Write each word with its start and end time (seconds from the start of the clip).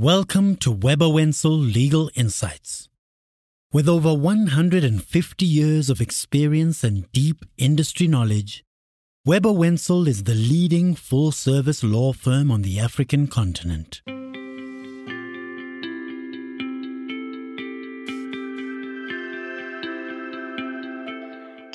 Welcome 0.00 0.56
to 0.60 0.70
Webber 0.70 1.10
Wentzel 1.10 1.58
Legal 1.58 2.10
Insights. 2.14 2.88
With 3.70 3.86
over 3.86 4.14
150 4.14 5.44
years 5.44 5.90
of 5.90 6.00
experience 6.00 6.82
and 6.82 7.12
deep 7.12 7.44
industry 7.58 8.06
knowledge, 8.08 8.64
Webber 9.26 9.52
Wentzel 9.52 10.08
is 10.08 10.24
the 10.24 10.34
leading 10.34 10.94
full 10.94 11.32
service 11.32 11.84
law 11.84 12.14
firm 12.14 12.50
on 12.50 12.62
the 12.62 12.80
African 12.80 13.26
continent. 13.26 14.00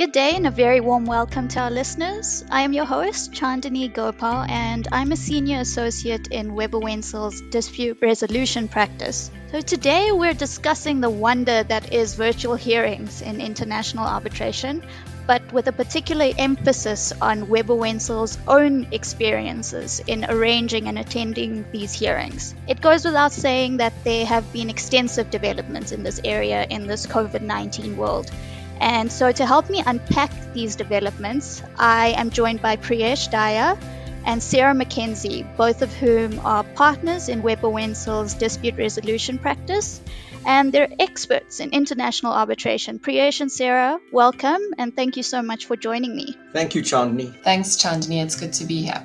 Good 0.05 0.11
day 0.11 0.35
and 0.35 0.45
a 0.45 0.51
very 0.51 0.81
warm 0.81 1.05
welcome 1.05 1.47
to 1.47 1.61
our 1.61 1.71
listeners. 1.71 2.45
I 2.51 2.61
am 2.61 2.73
your 2.73 2.85
host, 2.85 3.31
Chandni 3.31 3.91
Gopal, 3.91 4.45
and 4.47 4.87
I'm 4.91 5.11
a 5.11 5.15
senior 5.15 5.61
associate 5.61 6.27
in 6.27 6.53
Webber 6.53 6.77
Wentzel's 6.77 7.41
dispute 7.49 7.97
resolution 8.03 8.67
practice. 8.67 9.31
So 9.51 9.61
today 9.61 10.11
we're 10.11 10.35
discussing 10.35 11.01
the 11.01 11.09
wonder 11.09 11.63
that 11.63 11.91
is 11.91 12.13
virtual 12.13 12.53
hearings 12.53 13.23
in 13.23 13.41
international 13.41 14.05
arbitration, 14.05 14.83
but 15.25 15.51
with 15.51 15.65
a 15.65 15.71
particular 15.71 16.31
emphasis 16.37 17.11
on 17.19 17.49
Webber 17.49 17.73
Wentzel's 17.73 18.37
own 18.47 18.85
experiences 18.91 20.01
in 20.05 20.23
arranging 20.25 20.87
and 20.87 20.99
attending 20.99 21.65
these 21.71 21.93
hearings. 21.93 22.53
It 22.67 22.79
goes 22.79 23.05
without 23.05 23.31
saying 23.31 23.77
that 23.77 23.93
there 24.03 24.27
have 24.27 24.53
been 24.53 24.69
extensive 24.69 25.31
developments 25.31 25.91
in 25.91 26.03
this 26.03 26.21
area 26.23 26.63
in 26.69 26.85
this 26.85 27.07
COVID 27.07 27.41
19 27.41 27.97
world. 27.97 28.29
And 28.79 29.11
so, 29.11 29.31
to 29.31 29.45
help 29.45 29.69
me 29.69 29.83
unpack 29.85 30.31
these 30.53 30.75
developments, 30.75 31.63
I 31.77 32.09
am 32.17 32.29
joined 32.29 32.61
by 32.61 32.77
Priyesh 32.77 33.29
Daya 33.29 33.77
and 34.25 34.41
Sarah 34.41 34.73
McKenzie, 34.73 35.45
both 35.55 35.81
of 35.81 35.93
whom 35.93 36.39
are 36.39 36.63
partners 36.63 37.29
in 37.29 37.41
Webber 37.41 37.69
Wentzel's 37.69 38.33
dispute 38.33 38.75
resolution 38.77 39.37
practice, 39.37 40.01
and 40.45 40.73
they're 40.73 40.89
experts 40.99 41.59
in 41.59 41.71
international 41.71 42.33
arbitration. 42.33 42.99
Priyesh 42.99 43.41
and 43.41 43.51
Sarah, 43.51 43.99
welcome, 44.11 44.61
and 44.77 44.95
thank 44.95 45.17
you 45.17 45.23
so 45.23 45.41
much 45.41 45.65
for 45.65 45.75
joining 45.75 46.15
me. 46.15 46.35
Thank 46.53 46.75
you, 46.75 46.81
Chandni. 46.81 47.41
Thanks, 47.43 47.77
Chandni. 47.77 48.23
It's 48.23 48.35
good 48.35 48.53
to 48.53 48.65
be 48.65 48.83
here. 48.83 49.03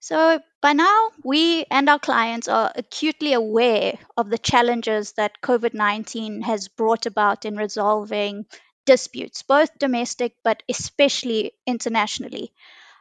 So, 0.00 0.40
by 0.62 0.72
now, 0.72 1.10
we 1.24 1.66
and 1.70 1.90
our 1.90 1.98
clients 1.98 2.48
are 2.48 2.72
acutely 2.74 3.34
aware 3.34 3.98
of 4.16 4.30
the 4.30 4.38
challenges 4.38 5.12
that 5.14 5.42
COVID 5.42 5.74
19 5.74 6.40
has 6.42 6.68
brought 6.68 7.04
about 7.04 7.44
in 7.44 7.56
resolving 7.56 8.46
disputes, 8.86 9.42
both 9.42 9.78
domestic 9.78 10.36
but 10.42 10.62
especially 10.68 11.52
internationally. 11.66 12.52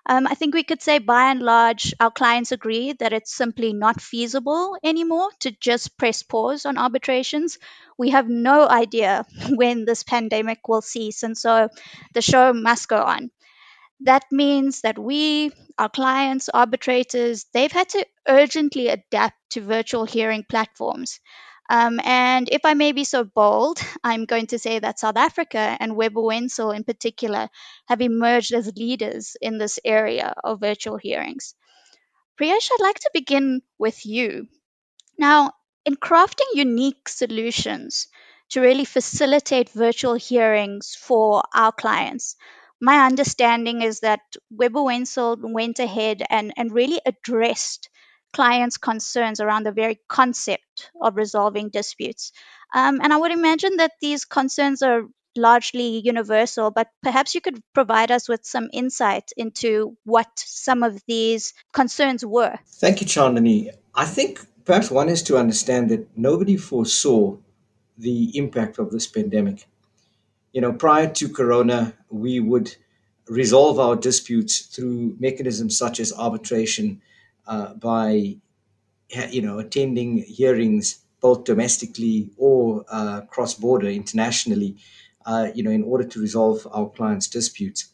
Um, 0.07 0.25
I 0.25 0.33
think 0.33 0.55
we 0.55 0.63
could 0.63 0.81
say 0.81 0.97
by 0.97 1.29
and 1.29 1.41
large, 1.41 1.93
our 1.99 2.09
clients 2.09 2.51
agree 2.51 2.93
that 2.93 3.13
it's 3.13 3.33
simply 3.33 3.71
not 3.73 4.01
feasible 4.01 4.75
anymore 4.83 5.29
to 5.41 5.51
just 5.51 5.95
press 5.97 6.23
pause 6.23 6.65
on 6.65 6.79
arbitrations. 6.79 7.59
We 7.97 8.09
have 8.09 8.27
no 8.27 8.67
idea 8.67 9.25
when 9.49 9.85
this 9.85 10.01
pandemic 10.01 10.67
will 10.67 10.81
cease, 10.81 11.21
and 11.21 11.37
so 11.37 11.69
the 12.13 12.21
show 12.23 12.51
must 12.53 12.87
go 12.89 13.03
on. 13.03 13.29
That 14.01 14.25
means 14.33 14.81
that 14.81 14.99
we, 14.99 15.51
our 15.77 15.87
clients, 15.87 16.49
arbitrators, 16.49 17.45
they've 17.53 17.71
had 17.71 17.87
to 17.89 18.05
urgently 18.27 18.89
adapt 18.89 19.37
to 19.51 19.61
virtual 19.61 20.03
hearing 20.03 20.43
platforms. 20.43 21.21
Um, 21.69 22.01
and 22.03 22.49
if 22.49 22.65
I 22.65 22.73
may 22.73 22.91
be 22.91 23.05
so 23.05 23.23
bold, 23.23 23.79
I'm 24.03 24.25
going 24.25 24.47
to 24.47 24.59
say 24.59 24.79
that 24.79 24.99
South 24.99 25.15
Africa 25.15 25.77
and 25.79 25.95
Webber 25.95 26.21
Wentzel 26.21 26.71
in 26.75 26.83
particular 26.83 27.49
have 27.87 28.01
emerged 28.01 28.53
as 28.53 28.75
leaders 28.75 29.37
in 29.39 29.57
this 29.57 29.79
area 29.85 30.33
of 30.43 30.59
virtual 30.59 30.97
hearings. 30.97 31.55
Priyesh, 32.37 32.69
I'd 32.73 32.81
like 32.83 32.99
to 32.99 33.11
begin 33.13 33.61
with 33.77 34.05
you. 34.05 34.49
Now, 35.17 35.53
in 35.85 35.95
crafting 35.95 36.53
unique 36.55 37.09
solutions 37.09 38.07
to 38.49 38.61
really 38.61 38.85
facilitate 38.85 39.69
virtual 39.69 40.15
hearings 40.15 40.95
for 40.95 41.43
our 41.55 41.71
clients, 41.71 42.35
my 42.81 43.05
understanding 43.05 43.83
is 43.83 43.99
that 43.99 44.21
Webber 44.49 44.81
Wentzel 44.81 45.37
went 45.39 45.79
ahead 45.79 46.23
and, 46.29 46.51
and 46.57 46.73
really 46.73 46.99
addressed 47.05 47.89
clients' 48.33 48.77
concerns 48.77 49.39
around 49.39 49.65
the 49.65 49.71
very 49.71 49.99
concept 50.07 50.89
of 50.99 51.15
resolving 51.15 51.69
disputes. 51.69 52.31
Um, 52.73 52.99
and 53.01 53.13
I 53.13 53.17
would 53.17 53.31
imagine 53.31 53.77
that 53.77 53.91
these 54.01 54.25
concerns 54.25 54.81
are 54.81 55.03
largely 55.35 55.99
universal, 55.99 56.71
but 56.71 56.87
perhaps 57.03 57.35
you 57.35 57.41
could 57.41 57.61
provide 57.73 58.09
us 58.09 58.27
with 58.27 58.45
some 58.45 58.69
insight 58.73 59.31
into 59.37 59.95
what 60.03 60.27
some 60.35 60.83
of 60.83 60.99
these 61.07 61.53
concerns 61.73 62.25
were. 62.25 62.57
Thank 62.65 63.01
you, 63.01 63.07
Chandni. 63.07 63.69
I 63.93 64.05
think 64.05 64.39
perhaps 64.65 64.89
one 64.89 65.09
is 65.09 65.23
to 65.23 65.37
understand 65.37 65.89
that 65.89 66.17
nobody 66.17 66.57
foresaw 66.57 67.37
the 67.97 68.35
impact 68.37 68.79
of 68.79 68.91
this 68.91 69.07
pandemic 69.07 69.67
you 70.53 70.61
know, 70.61 70.73
prior 70.73 71.09
to 71.09 71.29
Corona, 71.29 71.93
we 72.09 72.39
would 72.39 72.75
resolve 73.27 73.79
our 73.79 73.95
disputes 73.95 74.59
through 74.61 75.15
mechanisms 75.19 75.77
such 75.77 75.99
as 75.99 76.11
arbitration 76.13 77.01
uh, 77.47 77.73
by, 77.75 78.37
you 79.29 79.41
know, 79.41 79.59
attending 79.59 80.17
hearings 80.19 80.99
both 81.21 81.43
domestically 81.43 82.29
or 82.37 82.83
uh, 82.89 83.21
cross-border 83.21 83.87
internationally, 83.87 84.75
uh, 85.25 85.49
you 85.53 85.63
know, 85.63 85.71
in 85.71 85.83
order 85.83 86.03
to 86.03 86.19
resolve 86.19 86.67
our 86.71 86.89
clients' 86.89 87.27
disputes. 87.27 87.93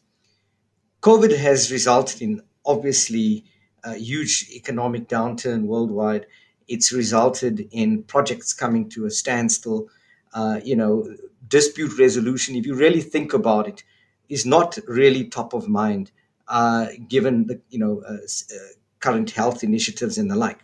COVID 1.02 1.38
has 1.38 1.72
resulted 1.72 2.22
in 2.22 2.42
obviously 2.66 3.46
a 3.84 3.96
huge 3.96 4.50
economic 4.54 5.08
downturn 5.08 5.64
worldwide. 5.64 6.26
It's 6.68 6.92
resulted 6.92 7.68
in 7.72 8.04
projects 8.04 8.54
coming 8.54 8.90
to 8.90 9.06
a 9.06 9.12
standstill. 9.12 9.88
Uh, 10.40 10.58
you 10.70 10.76
know, 10.82 10.94
dispute 11.58 11.94
resolution, 12.06 12.52
if 12.60 12.66
you 12.70 12.76
really 12.86 13.02
think 13.14 13.30
about 13.42 13.66
it, 13.72 13.80
is 14.36 14.44
not 14.56 14.70
really 15.02 15.24
top 15.38 15.52
of 15.60 15.64
mind, 15.84 16.06
uh, 16.58 16.86
given 17.16 17.36
the 17.50 17.58
you 17.74 17.80
know 17.84 17.94
uh, 18.12 18.22
uh, 18.58 18.58
current 19.06 19.30
health 19.40 19.60
initiatives 19.70 20.16
and 20.22 20.30
the 20.32 20.40
like. 20.46 20.60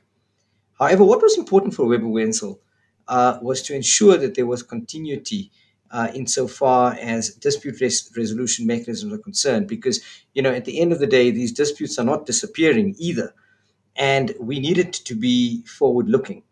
However, 0.80 1.04
what 1.04 1.22
was 1.26 1.38
important 1.44 1.74
for 1.74 1.86
Webber 1.88 2.12
Wentzel 2.18 2.60
uh, 3.16 3.34
was 3.50 3.60
to 3.64 3.76
ensure 3.82 4.18
that 4.24 4.34
there 4.36 4.46
was 4.54 4.62
continuity 4.76 5.44
uh, 5.98 6.10
insofar 6.22 6.84
as 7.14 7.24
dispute 7.48 7.78
res- 7.82 8.12
resolution 8.22 8.68
mechanisms 8.74 9.14
are 9.14 9.24
concerned, 9.30 9.66
because 9.76 9.98
you 10.36 10.42
know 10.44 10.54
at 10.60 10.66
the 10.66 10.78
end 10.82 10.92
of 10.94 11.00
the 11.00 11.08
day, 11.18 11.26
these 11.32 11.54
disputes 11.64 11.96
are 12.00 12.06
not 12.14 12.26
disappearing 12.32 12.90
either, 13.08 13.30
and 13.96 14.26
we 14.40 14.56
needed 14.68 14.92
to 15.10 15.16
be 15.16 15.38
forward-looking 15.80 16.44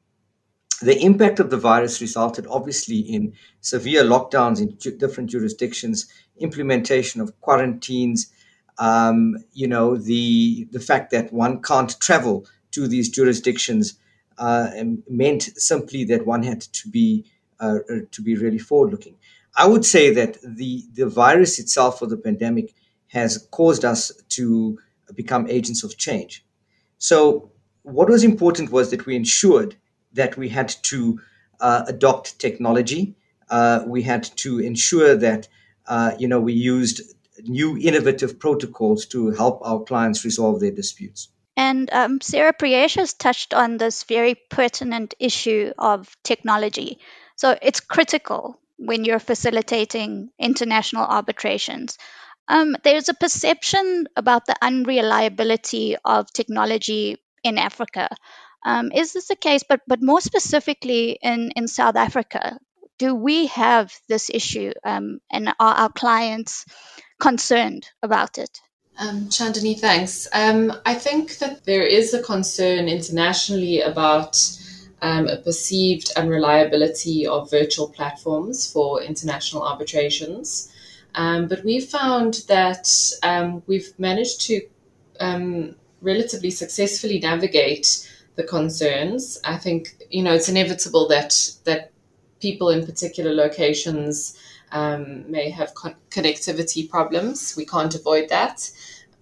the 0.81 1.00
impact 1.00 1.40
of 1.40 1.50
the 1.50 1.58
virus 1.58 2.02
resulted 2.02 2.47
obviously 2.47 3.00
in 3.00 3.34
severe 3.62 4.03
lockdowns 4.03 4.59
in 4.59 4.78
ju- 4.78 4.97
different 4.97 5.30
jurisdictions, 5.30 6.08
implementation 6.40 7.22
of 7.22 7.40
quarantines, 7.42 8.31
um, 8.78 9.38
you 9.53 9.68
know, 9.68 9.96
the 9.96 10.68
the 10.72 10.80
fact 10.80 11.12
that 11.12 11.31
one 11.31 11.62
can't 11.62 12.00
travel 12.00 12.46
to 12.72 12.88
these 12.88 13.09
jurisdictions 13.09 13.97
uh, 14.38 14.69
meant 15.09 15.44
simply 15.56 16.03
that 16.06 16.25
one 16.25 16.42
had 16.44 16.62
to 16.62 16.90
be 16.90 17.25
uh, 17.59 17.80
uh 17.90 18.00
to 18.12 18.22
be 18.22 18.36
really 18.36 18.58
forward 18.58 18.92
looking. 18.92 19.16
I 19.56 19.68
would 19.68 19.86
say 19.86 20.13
that 20.13 20.38
the 20.44 20.84
the 20.94 21.08
virus 21.08 21.59
itself 21.59 22.02
or 22.02 22.08
the 22.08 22.18
pandemic 22.18 22.74
has 23.08 23.48
caused 23.52 23.86
us 23.86 24.12
to 24.30 24.80
become 25.16 25.50
agents 25.50 25.84
of 25.84 25.98
change. 25.98 26.46
So 26.98 27.52
what 27.84 28.09
was 28.09 28.24
important 28.24 28.72
was 28.72 28.90
that 28.92 29.06
we 29.06 29.16
ensured 29.16 29.75
that 30.13 30.38
we 30.38 30.49
had 30.49 30.69
to 30.83 31.19
uh, 31.59 31.83
adopt 31.88 32.39
technology. 32.39 33.16
Uh, 33.49 33.83
we 33.85 34.01
had 34.01 34.23
to 34.23 34.59
ensure 34.59 35.16
that 35.16 35.47
uh, 35.88 36.13
you 36.17 36.27
know 36.27 36.39
we 36.39 36.53
used 36.53 37.01
new 37.44 37.77
innovative 37.77 38.39
protocols 38.39 39.05
to 39.07 39.31
help 39.31 39.61
our 39.63 39.83
clients 39.83 40.23
resolve 40.25 40.59
their 40.59 40.71
disputes. 40.71 41.29
And 41.57 41.91
um, 41.91 42.21
Sarah 42.21 42.53
Priyesh 42.53 42.95
has 42.95 43.13
touched 43.13 43.53
on 43.53 43.77
this 43.77 44.03
very 44.03 44.36
pertinent 44.36 45.13
issue 45.19 45.74
of 45.77 46.15
technology. 46.24 47.00
So 47.36 47.57
it's 47.62 47.80
critical 47.80 48.59
when 48.77 49.06
you're 49.06 49.19
facilitating 49.19 50.30
international 50.39 51.06
arbitrations. 51.06 51.97
Um, 52.47 52.75
there's 52.83 53.09
a 53.09 53.13
perception 53.13 54.07
about 54.15 54.45
the 54.45 54.56
unreliability 54.62 55.97
of 56.03 56.31
technology 56.31 57.18
in 57.44 57.57
Africa. 57.57 58.09
Um, 58.63 58.92
is 58.92 59.13
this 59.13 59.28
the 59.28 59.36
case? 59.36 59.63
But 59.68 59.81
but 59.88 60.02
more 60.02 60.22
specifically 60.22 61.18
in 61.22 61.52
in 61.56 61.68
South 61.68 61.96
Africa, 61.96 62.60
do 63.00 63.16
we 63.16 63.48
have 63.48 63.92
this 64.08 64.30
issue, 64.30 64.72
um, 64.84 65.19
and 65.31 65.50
are 65.60 65.75
our 65.75 65.92
clients 65.92 66.66
concerned 67.19 67.88
about 68.04 68.38
it? 68.38 68.60
Um, 68.98 69.30
Chandni, 69.30 69.80
thanks. 69.80 70.28
Um, 70.34 70.74
I 70.86 70.94
think 70.94 71.40
that 71.40 71.66
there 71.66 71.86
is 71.86 72.13
a 72.13 72.22
concern 72.22 72.88
internationally 72.88 73.81
about 73.81 74.38
um, 75.02 75.28
a 75.28 75.38
perceived 75.38 76.12
unreliability 76.16 77.25
of 77.25 77.50
virtual 77.50 77.90
platforms 77.90 78.72
for 78.72 79.02
international 79.02 79.63
arbitrations. 79.63 80.72
Um, 81.16 81.48
but 81.48 81.66
we 81.66 81.80
found 81.80 82.44
that 82.48 82.88
we've 83.66 83.92
managed 83.98 84.42
to 84.42 84.62
relatively 86.02 86.52
successfully 86.52 87.19
navigate 87.19 88.08
the 88.41 88.47
concerns. 88.47 89.39
I 89.43 89.57
think 89.57 89.95
you 90.09 90.23
know 90.23 90.33
it's 90.33 90.49
inevitable 90.49 91.07
that 91.09 91.33
that 91.65 91.91
people 92.39 92.69
in 92.69 92.85
particular 92.85 93.33
locations 93.33 94.38
um, 94.71 95.29
may 95.29 95.49
have 95.49 95.73
con- 95.75 95.95
connectivity 96.09 96.89
problems. 96.89 97.55
We 97.55 97.65
can't 97.65 97.93
avoid 97.93 98.29
that. 98.29 98.71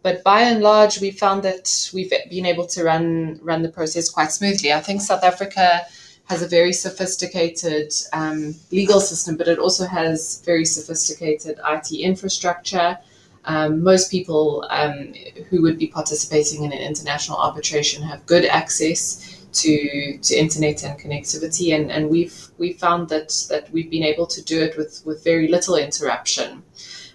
But 0.02 0.24
by 0.24 0.42
and 0.42 0.62
large, 0.62 1.02
we 1.02 1.12
found 1.12 1.44
that 1.44 1.92
we've 1.94 2.14
been 2.30 2.46
able 2.46 2.68
to 2.68 2.84
run 2.84 3.40
run 3.44 3.62
the 3.64 3.70
process 3.70 4.10
quite 4.10 4.32
smoothly. 4.32 4.72
I 4.72 4.80
think 4.80 5.02
South 5.02 5.24
Africa 5.24 5.82
has 6.26 6.42
a 6.42 6.48
very 6.48 6.74
sophisticated 6.74 7.92
um, 8.14 8.56
legal 8.72 9.02
system, 9.02 9.36
but 9.36 9.48
it 9.48 9.60
also 9.60 9.86
has 9.86 10.42
very 10.46 10.64
sophisticated 10.64 11.60
IT 11.68 11.92
infrastructure. 11.92 12.98
Um, 13.46 13.82
most 13.84 14.12
people 14.12 14.66
um, 14.70 15.14
who 15.50 15.62
would 15.62 15.78
be 15.78 15.88
participating 15.88 16.64
in 16.64 16.72
an 16.72 16.80
international 16.80 17.38
arbitration 17.38 18.04
have 18.04 18.26
good 18.26 18.46
access 18.46 19.46
to 19.52 20.18
to 20.20 20.36
internet 20.36 20.84
and 20.84 21.00
connectivity, 21.00 21.76
and, 21.76 21.92
and 21.92 22.10
we've 22.10 22.50
we 22.58 22.74
found 22.74 23.10
that 23.10 23.30
that 23.50 23.72
we've 23.72 23.90
been 23.90 24.04
able 24.04 24.28
to 24.28 24.44
do 24.44 24.62
it 24.62 24.78
with 24.78 25.02
with 25.06 25.24
very 25.24 25.48
little 25.48 25.76
interruption. 25.76 26.64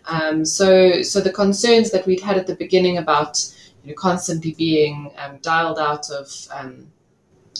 Um, 0.06 0.44
so 0.44 1.03
so 1.03 1.21
the 1.21 1.32
concerns 1.32 1.91
that 1.93 2.06
we'd 2.06 2.21
had 2.21 2.37
at 2.37 2.47
the 2.47 2.56
beginning 2.56 2.99
about 2.99 3.38
you 3.82 3.91
know, 3.91 3.94
constantly 3.94 4.53
being 4.53 5.12
um, 5.19 5.38
dialed 5.38 5.79
out 5.79 6.11
of 6.11 6.29
um, 6.53 6.91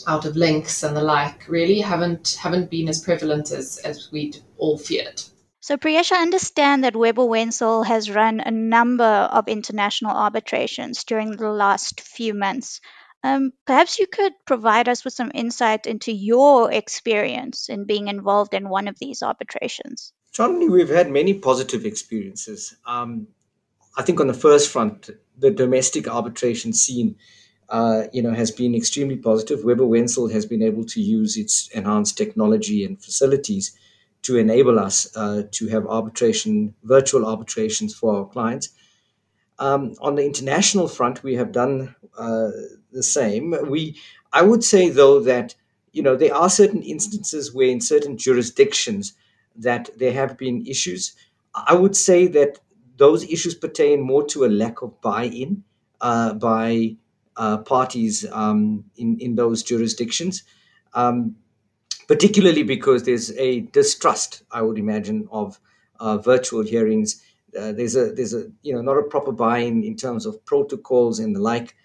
out 0.07 0.25
of 0.25 0.35
links 0.35 0.83
and 0.83 0.95
the 0.95 1.01
like 1.01 1.47
really 1.47 1.79
haven't 1.79 2.37
haven't 2.39 2.69
been 2.69 2.89
as 2.89 3.01
prevalent 3.01 3.51
as 3.51 3.77
as 3.79 4.11
we'd 4.11 4.37
all 4.57 4.77
feared. 4.77 5.21
So, 5.65 5.77
Priyesh, 5.77 6.11
I 6.11 6.21
understand 6.21 6.83
that 6.83 6.95
Webber 6.95 7.25
Wentzel 7.25 7.87
has 7.87 8.11
run 8.11 8.39
a 8.39 8.51
number 8.51 9.03
of 9.03 9.47
international 9.47 10.15
arbitrations 10.15 11.03
during 11.03 11.31
the 11.31 11.49
last 11.49 12.01
few 12.01 12.35
months. 12.35 12.81
Um, 13.23 13.51
perhaps 13.65 13.97
you 13.97 14.05
could 14.05 14.33
provide 14.45 14.87
us 14.87 15.03
with 15.03 15.15
some 15.15 15.31
insight 15.33 15.87
into 15.87 16.11
your 16.11 16.71
experience 16.71 17.67
in 17.67 17.85
being 17.85 18.09
involved 18.09 18.53
in 18.53 18.69
one 18.69 18.87
of 18.87 18.99
these 18.99 19.23
arbitrations. 19.23 20.13
Certainly, 20.33 20.69
we've 20.69 20.87
had 20.87 21.09
many 21.09 21.33
positive 21.33 21.83
experiences. 21.83 22.75
Um, 22.85 23.25
I 23.97 24.03
think 24.03 24.19
on 24.19 24.27
the 24.27 24.35
first 24.35 24.69
front, 24.69 25.09
the 25.35 25.49
domestic 25.49 26.07
arbitration 26.07 26.73
scene, 26.73 27.15
uh, 27.69 28.03
you 28.13 28.21
know, 28.21 28.35
has 28.35 28.51
been 28.51 28.75
extremely 28.75 29.17
positive. 29.17 29.63
Webber 29.63 29.87
Wentzel 29.87 30.31
has 30.31 30.45
been 30.45 30.61
able 30.61 30.85
to 30.85 31.01
use 31.01 31.37
its 31.37 31.69
enhanced 31.69 32.19
technology 32.19 32.85
and 32.85 33.03
facilities 33.03 33.75
to 34.25 34.37
enable 34.37 34.79
us 34.79 35.15
uh, 35.17 35.43
to 35.51 35.67
have 35.69 35.87
arbitration, 35.87 36.73
virtual 36.83 37.25
arbitrations 37.25 37.93
for 37.95 38.15
our 38.17 38.25
clients. 38.27 38.69
Um, 39.57 39.95
on 40.01 40.15
the 40.15 40.25
international 40.25 40.87
front, 40.87 41.23
we 41.23 41.35
have 41.35 41.51
done 41.51 41.95
uh, 42.17 42.51
the 42.91 43.03
same. 43.03 43.55
We, 43.69 43.97
I 44.33 44.41
would 44.41 44.63
say 44.63 44.89
though 44.89 45.19
that 45.21 45.55
you 45.93 46.03
know 46.03 46.15
there 46.17 46.35
are 46.35 46.49
certain 46.49 46.81
instances 46.83 47.53
where 47.53 47.69
in 47.69 47.79
certain 47.79 48.17
jurisdictions 48.17 49.13
that 49.55 49.89
there 49.97 50.11
have 50.13 50.37
been 50.37 50.65
issues. 50.65 51.13
I 51.53 51.73
would 51.75 51.95
say 51.95 52.27
that 52.27 52.59
those 52.97 53.23
issues 53.29 53.55
pertain 53.55 54.01
more 54.01 54.25
to 54.27 54.43
a 54.45 54.47
lack 54.47 54.81
of 54.81 54.99
buy-in 55.01 55.63
uh, 56.01 56.33
by 56.33 56.97
uh, 57.37 57.59
parties 57.59 58.25
um, 58.31 58.85
in 58.97 59.17
in 59.19 59.35
those 59.35 59.63
jurisdictions. 59.63 60.43
Um, 60.93 61.37
particularly 62.07 62.63
because 62.63 63.03
there's 63.03 63.31
a 63.37 63.61
distrust, 63.61 64.43
I 64.51 64.61
would 64.61 64.77
imagine, 64.77 65.27
of 65.31 65.59
uh, 65.99 66.17
virtual 66.17 66.63
hearings. 66.63 67.21
Uh, 67.57 67.71
there's 67.71 67.95
a 67.95 68.11
there's 68.11 68.33
a 68.33 68.47
you 68.63 68.73
know 68.73 68.81
not 68.81 68.97
a 68.97 69.03
proper 69.03 69.31
buy-in 69.31 69.83
in 69.83 69.95
terms 69.95 70.25
of 70.25 70.43
protocols 70.45 71.19
and 71.19 71.35
the 71.35 71.39
like. 71.41 71.75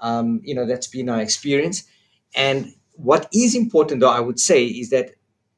Um, 0.00 0.40
you 0.44 0.54
know 0.54 0.66
that's 0.66 0.86
been 0.86 1.08
our 1.08 1.20
experience. 1.20 1.84
And 2.34 2.74
what 2.94 3.28
is 3.32 3.54
important, 3.54 4.00
though, 4.00 4.10
I 4.10 4.20
would 4.20 4.40
say, 4.40 4.64
is 4.64 4.90
that 4.90 5.10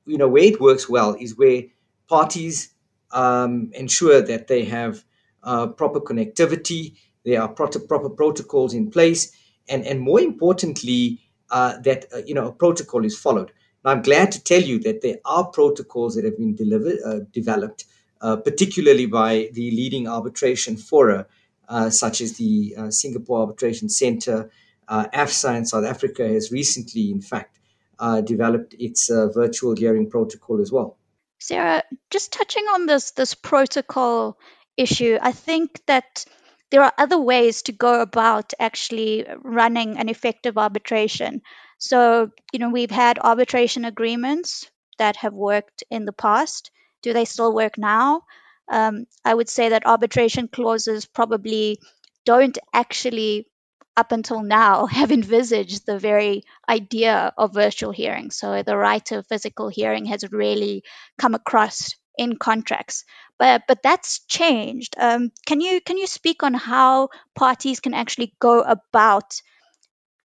you 0.07 0.19
know 0.19 0.29
where 0.29 0.45
it 0.45 0.61
works 0.61 0.89
well 0.89 1.17
is 1.21 1.37
where 1.37 1.63
parties 2.09 2.75
um, 3.13 3.71
ensure 3.75 4.21
that 4.23 4.49
they 4.49 4.65
have 4.65 5.05
uh, 5.43 5.69
proper 5.69 6.01
connectivity, 6.01 6.97
there 7.25 7.41
are 7.43 7.49
proper, 7.49 8.11
protocols 8.11 8.75
in 8.75 8.91
place, 8.91 9.33
and 9.69 9.85
and 9.87 10.01
more 10.01 10.21
importantly, 10.21 11.21
uh, 11.51 11.79
that 11.81 12.07
uh, 12.15 12.19
you 12.27 12.35
know 12.35 12.49
a 12.49 12.53
protocol 12.53 13.05
is 13.05 13.17
followed. 13.19 13.53
Now, 13.85 13.93
I'm 13.93 14.03
glad 14.03 14.33
to 14.33 14.43
tell 14.43 14.61
you 14.61 14.79
that 14.81 15.01
there 15.01 15.19
are 15.25 15.47
protocols 15.47 16.15
that 16.15 16.25
have 16.25 16.37
been 16.37 16.55
delivered, 16.55 16.99
uh, 17.05 17.21
developed, 17.33 17.85
uh, 18.21 18.37
particularly 18.37 19.07
by 19.07 19.51
the 19.53 19.71
leading 19.71 20.07
arbitration 20.07 20.77
fora, 20.77 21.27
uh, 21.69 21.89
such 21.91 22.21
as 22.21 22.37
the 22.37 22.75
uh, 22.77 22.91
Singapore 22.91 23.41
Arbitration 23.41 23.89
Center. 23.89 24.51
Uh, 24.87 25.07
AFSA 25.15 25.57
in 25.57 25.67
South 25.67 25.85
Africa 25.85 26.27
has 26.27 26.51
recently, 26.51 27.11
in 27.11 27.23
fact, 27.23 27.59
uh, 27.99 28.21
developed 28.21 28.75
its 28.79 29.09
virtual 29.09 29.77
hearing 29.77 30.11
protocol 30.11 30.61
as 30.61 30.73
well. 30.73 30.99
Sarah, 31.39 31.83
just 32.11 32.33
touching 32.33 32.65
on 32.65 32.87
this 32.87 33.13
this 33.13 33.35
protocol 33.35 34.39
issue, 34.77 35.19
I 35.21 35.33
think 35.33 35.81
that 35.87 36.25
there 36.71 36.83
are 36.83 36.93
other 36.99 37.19
ways 37.19 37.63
to 37.63 37.73
go 37.73 38.01
about 38.01 38.53
actually 38.59 39.27
running 39.43 39.97
an 39.99 40.09
effective 40.09 40.59
arbitration. 40.59 41.43
So, 41.81 42.31
you 42.53 42.59
know, 42.61 42.69
we've 42.69 42.91
had 42.91 43.19
arbitration 43.19 43.85
agreements 43.85 44.71
that 44.99 45.17
have 45.17 45.33
worked 45.33 45.83
in 45.91 46.05
the 46.05 46.13
past. 46.13 46.71
Do 47.03 47.13
they 47.13 47.25
still 47.25 47.55
work 47.55 47.79
now? 47.79 48.23
Um, 48.71 49.07
I 49.25 49.35
would 49.35 49.49
say 49.49 49.71
that 49.71 49.87
arbitration 49.87 50.47
clauses 50.47 51.07
probably 51.07 51.79
don't 52.27 52.57
actually, 52.73 53.49
up 53.97 54.13
until 54.13 54.43
now, 54.43 54.87
have 54.99 55.11
envisaged 55.11 55.87
the 55.87 55.99
very 55.99 56.45
idea 56.69 57.33
of 57.39 57.55
virtual 57.55 57.93
hearing. 57.93 58.31
So 58.31 58.63
the 58.63 58.77
right 58.77 59.05
to 59.07 59.23
physical 59.23 59.69
hearing 59.69 60.05
has 60.07 60.31
really 60.31 60.85
come 61.19 61.35
across 61.35 61.95
in 62.19 62.37
contracts. 62.37 63.05
But 63.39 63.63
but 63.67 63.83
that's 63.83 64.21
changed. 64.27 64.95
Um, 64.99 65.33
can 65.47 65.63
you 65.63 65.81
can 65.81 65.97
you 65.97 66.07
speak 66.07 66.43
on 66.43 66.53
how 66.53 67.09
parties 67.35 67.81
can 67.81 67.95
actually 67.95 68.35
go 68.39 68.61
about 68.61 69.41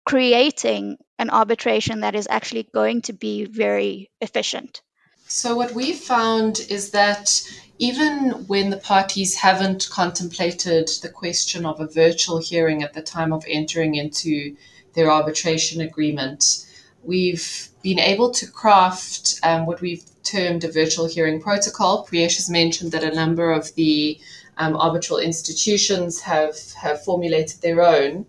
creating 0.06 0.96
an 1.18 1.28
arbitration 1.30 2.00
that 2.00 2.14
is 2.14 2.28
actually 2.30 2.68
going 2.72 3.02
to 3.02 3.12
be 3.12 3.44
very 3.44 4.08
efficient? 4.20 4.80
So, 5.28 5.56
what 5.56 5.74
we 5.74 5.92
found 5.92 6.60
is 6.70 6.90
that 6.90 7.42
even 7.78 8.46
when 8.46 8.70
the 8.70 8.76
parties 8.76 9.34
haven't 9.34 9.88
contemplated 9.90 10.88
the 11.02 11.08
question 11.08 11.66
of 11.66 11.80
a 11.80 11.88
virtual 11.88 12.38
hearing 12.38 12.82
at 12.82 12.94
the 12.94 13.02
time 13.02 13.32
of 13.32 13.44
entering 13.48 13.96
into 13.96 14.56
their 14.94 15.10
arbitration 15.10 15.80
agreement, 15.80 16.64
we've 17.02 17.68
been 17.82 17.98
able 17.98 18.30
to 18.30 18.46
craft 18.46 19.40
um, 19.42 19.66
what 19.66 19.80
we've 19.80 20.04
termed 20.22 20.64
a 20.64 20.70
virtual 20.70 21.06
hearing 21.06 21.40
protocol. 21.40 22.06
Priyesh 22.06 22.36
has 22.36 22.48
mentioned 22.48 22.92
that 22.92 23.04
a 23.04 23.14
number 23.14 23.52
of 23.52 23.74
the 23.74 24.18
um, 24.58 24.76
arbitral 24.76 25.18
institutions 25.18 26.20
have, 26.20 26.56
have 26.74 27.04
formulated 27.04 27.60
their 27.60 27.82
own 27.82 28.26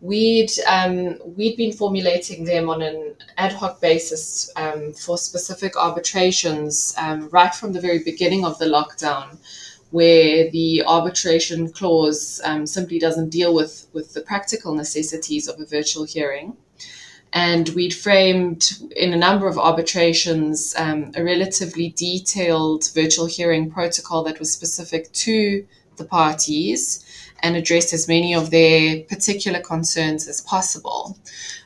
we'd 0.00 0.50
um, 0.66 1.18
we'd 1.36 1.56
been 1.56 1.72
formulating 1.72 2.44
them 2.44 2.68
on 2.70 2.82
an 2.82 3.14
ad 3.36 3.52
hoc 3.52 3.80
basis 3.80 4.50
um, 4.56 4.92
for 4.92 5.18
specific 5.18 5.76
arbitrations 5.76 6.94
um, 6.98 7.28
right 7.30 7.54
from 7.54 7.72
the 7.72 7.80
very 7.80 7.98
beginning 7.98 8.44
of 8.44 8.58
the 8.58 8.66
lockdown, 8.66 9.38
where 9.90 10.50
the 10.50 10.84
arbitration 10.86 11.70
clause 11.72 12.40
um, 12.44 12.66
simply 12.66 12.98
doesn't 12.98 13.30
deal 13.30 13.54
with 13.54 13.88
with 13.92 14.14
the 14.14 14.20
practical 14.20 14.74
necessities 14.74 15.48
of 15.48 15.60
a 15.60 15.66
virtual 15.66 16.04
hearing. 16.04 16.56
And 17.30 17.68
we'd 17.70 17.92
framed 17.92 18.72
in 18.96 19.12
a 19.12 19.16
number 19.16 19.48
of 19.48 19.58
arbitrations 19.58 20.74
um, 20.78 21.12
a 21.14 21.22
relatively 21.22 21.90
detailed 21.90 22.88
virtual 22.94 23.26
hearing 23.26 23.70
protocol 23.70 24.22
that 24.24 24.38
was 24.38 24.50
specific 24.50 25.12
to 25.12 25.66
the 25.96 26.04
parties 26.04 27.04
and 27.40 27.56
address 27.56 27.92
as 27.92 28.08
many 28.08 28.34
of 28.34 28.50
their 28.50 29.02
particular 29.04 29.60
concerns 29.60 30.28
as 30.28 30.40
possible. 30.40 31.16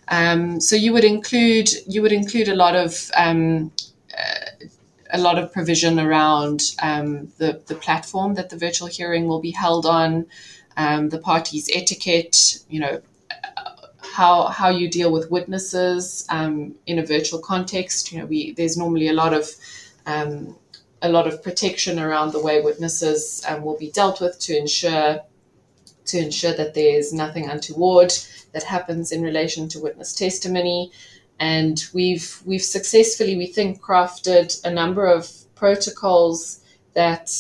Um, 0.09 0.61
so 0.61 0.77
you 0.77 0.93
would 0.93 1.05
include 1.05 1.71
you 1.87 2.03
would 2.03 2.13
include 2.13 2.49
a 2.49 2.55
lot 2.55 2.77
of 2.77 3.11
um, 3.17 3.73
uh, 4.17 4.67
a 5.13 5.19
lot 5.19 5.39
of 5.39 5.53
provision 5.53 5.99
around 5.99 6.75
um, 6.83 7.29
the 7.39 7.63
the 7.67 7.75
platform 7.75 8.35
that 8.35 8.51
the 8.51 8.57
virtual 8.57 8.89
hearing 8.89 9.27
will 9.27 9.41
be 9.41 9.53
held 9.53 9.87
on, 9.87 10.27
um, 10.77 11.09
the 11.11 11.19
parties' 11.19 11.71
etiquette, 11.75 12.59
you 12.69 12.81
know. 12.81 13.01
How, 14.15 14.49
how 14.49 14.69
you 14.69 14.91
deal 14.91 15.11
with 15.11 15.31
witnesses 15.31 16.27
um, 16.29 16.75
in 16.87 16.99
a 16.99 17.07
virtual 17.07 17.39
context. 17.39 18.13
You 18.13 18.19
know, 18.19 18.27
we 18.27 18.53
there's 18.53 18.77
normally 18.77 19.09
a 19.09 19.15
lot 19.15 19.33
of 19.33 19.49
um, 20.05 20.55
a 21.01 21.09
lot 21.09 21.27
of 21.27 21.43
protection 21.43 21.99
around 21.99 22.33
the 22.33 22.43
way 22.43 22.61
witnesses 22.61 23.43
will 23.63 23.79
be 23.79 23.91
dealt 23.91 24.21
with 24.21 24.39
to 24.41 24.59
ensure 24.59 25.23
to 26.07 26.19
ensure 26.19 26.53
that 26.55 26.75
there's 26.75 27.13
nothing 27.13 27.49
untoward 27.49 28.13
that 28.53 28.63
happens 28.63 29.13
in 29.13 29.23
relation 29.23 29.69
to 29.69 29.81
witness 29.81 30.15
testimony. 30.15 30.93
And 31.39 31.83
we've 31.93 32.41
we've 32.45 32.63
successfully, 32.63 33.37
we 33.37 33.47
think, 33.47 33.81
crafted 33.81 34.65
a 34.65 34.71
number 34.71 35.07
of 35.07 35.31
protocols 35.55 36.61
that 36.95 37.31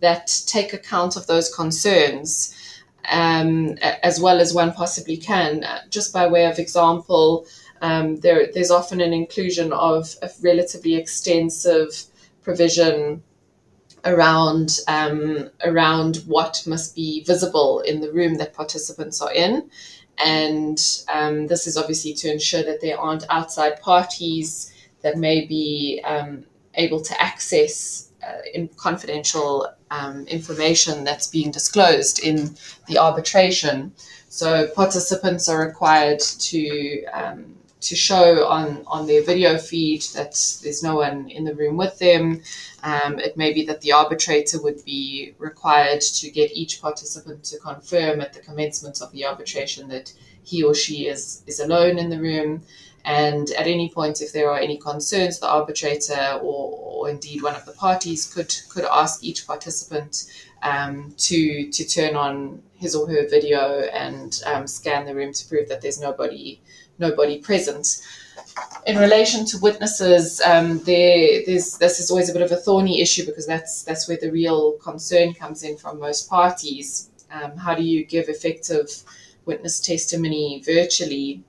that 0.00 0.42
take 0.46 0.72
account 0.72 1.16
of 1.16 1.26
those 1.26 1.52
concerns 1.54 2.54
um, 3.08 3.76
as 3.80 4.20
well 4.20 4.40
as 4.40 4.54
one 4.54 4.72
possibly 4.72 5.16
can. 5.16 5.64
Just 5.90 6.12
by 6.12 6.26
way 6.26 6.46
of 6.46 6.58
example, 6.58 7.46
um, 7.82 8.16
there, 8.20 8.50
there's 8.52 8.70
often 8.70 9.00
an 9.00 9.12
inclusion 9.12 9.72
of 9.72 10.14
a 10.22 10.30
relatively 10.42 10.96
extensive 10.96 12.04
provision 12.42 13.22
around 14.06 14.78
um, 14.88 15.50
around 15.64 16.16
what 16.26 16.62
must 16.66 16.94
be 16.94 17.24
visible 17.24 17.80
in 17.80 18.00
the 18.00 18.12
room 18.12 18.36
that 18.36 18.54
participants 18.54 19.20
are 19.20 19.32
in, 19.32 19.70
and 20.24 20.78
um, 21.12 21.46
this 21.48 21.66
is 21.66 21.76
obviously 21.76 22.14
to 22.14 22.32
ensure 22.32 22.62
that 22.62 22.80
there 22.80 22.98
aren't 22.98 23.24
outside 23.28 23.80
parties 23.80 24.72
that 25.02 25.16
may 25.16 25.44
be 25.44 26.00
um, 26.04 26.44
able 26.74 27.00
to 27.00 27.20
access 27.20 28.10
uh, 28.26 28.38
in 28.54 28.68
confidential 28.76 29.68
um, 29.90 30.26
information 30.26 31.04
that's 31.04 31.28
being 31.28 31.50
disclosed 31.50 32.18
in 32.24 32.56
the 32.86 32.98
arbitration. 32.98 33.92
So 34.28 34.68
participants 34.68 35.48
are 35.48 35.60
required 35.64 36.20
to 36.20 37.04
um, 37.06 37.55
to 37.86 37.94
show 37.94 38.46
on 38.46 38.82
on 38.86 39.06
their 39.06 39.22
video 39.22 39.58
feed 39.58 40.02
that 40.14 40.34
there's 40.62 40.82
no 40.82 40.96
one 40.96 41.28
in 41.28 41.44
the 41.44 41.54
room 41.54 41.76
with 41.76 41.98
them. 41.98 42.42
Um, 42.82 43.18
it 43.18 43.36
may 43.36 43.52
be 43.52 43.64
that 43.66 43.80
the 43.80 43.92
arbitrator 43.92 44.60
would 44.62 44.84
be 44.84 45.34
required 45.38 46.00
to 46.00 46.30
get 46.30 46.50
each 46.52 46.80
participant 46.80 47.44
to 47.44 47.58
confirm 47.58 48.20
at 48.20 48.32
the 48.32 48.40
commencement 48.40 49.00
of 49.00 49.12
the 49.12 49.24
arbitration 49.24 49.88
that 49.88 50.12
he 50.42 50.62
or 50.62 50.74
she 50.74 51.06
is 51.06 51.42
is 51.46 51.60
alone 51.60 51.98
in 51.98 52.10
the 52.10 52.20
room. 52.20 52.62
And 53.04 53.48
at 53.52 53.68
any 53.68 53.88
point, 53.90 54.20
if 54.20 54.32
there 54.32 54.50
are 54.50 54.58
any 54.58 54.78
concerns, 54.78 55.38
the 55.38 55.48
arbitrator 55.48 56.40
or, 56.42 56.62
or 56.86 57.08
indeed 57.08 57.40
one 57.40 57.54
of 57.54 57.64
the 57.64 57.72
parties 57.72 58.26
could 58.32 58.52
could 58.68 58.84
ask 58.84 59.22
each 59.22 59.46
participant 59.46 60.24
um, 60.62 61.14
to 61.18 61.70
to 61.70 61.84
turn 61.84 62.16
on 62.16 62.62
his 62.74 62.94
or 62.96 63.06
her 63.08 63.28
video 63.28 63.82
and 64.04 64.42
um, 64.44 64.66
scan 64.66 65.06
the 65.06 65.14
room 65.14 65.32
to 65.32 65.48
prove 65.48 65.68
that 65.68 65.80
there's 65.82 66.00
nobody 66.00 66.60
nobody 66.98 67.38
present. 67.38 68.00
In 68.86 68.96
relation 68.98 69.44
to 69.46 69.58
witnesses, 69.58 70.40
um, 70.40 70.78
there, 70.80 71.44
this 71.44 72.00
is 72.00 72.10
always 72.10 72.30
a 72.30 72.32
bit 72.32 72.42
of 72.42 72.52
a 72.52 72.56
thorny 72.56 73.00
issue 73.00 73.26
because 73.26 73.46
that's 73.46 73.82
that's 73.82 74.08
where 74.08 74.18
the 74.20 74.30
real 74.30 74.72
concern 74.78 75.34
comes 75.34 75.62
in 75.62 75.76
from 75.76 75.98
most 75.98 76.28
parties. 76.28 77.10
Um, 77.30 77.56
how 77.56 77.74
do 77.74 77.82
you 77.82 78.04
give 78.04 78.28
effective 78.28 78.88
witness 79.44 79.80
testimony 79.80 80.62
virtually? 80.64 81.42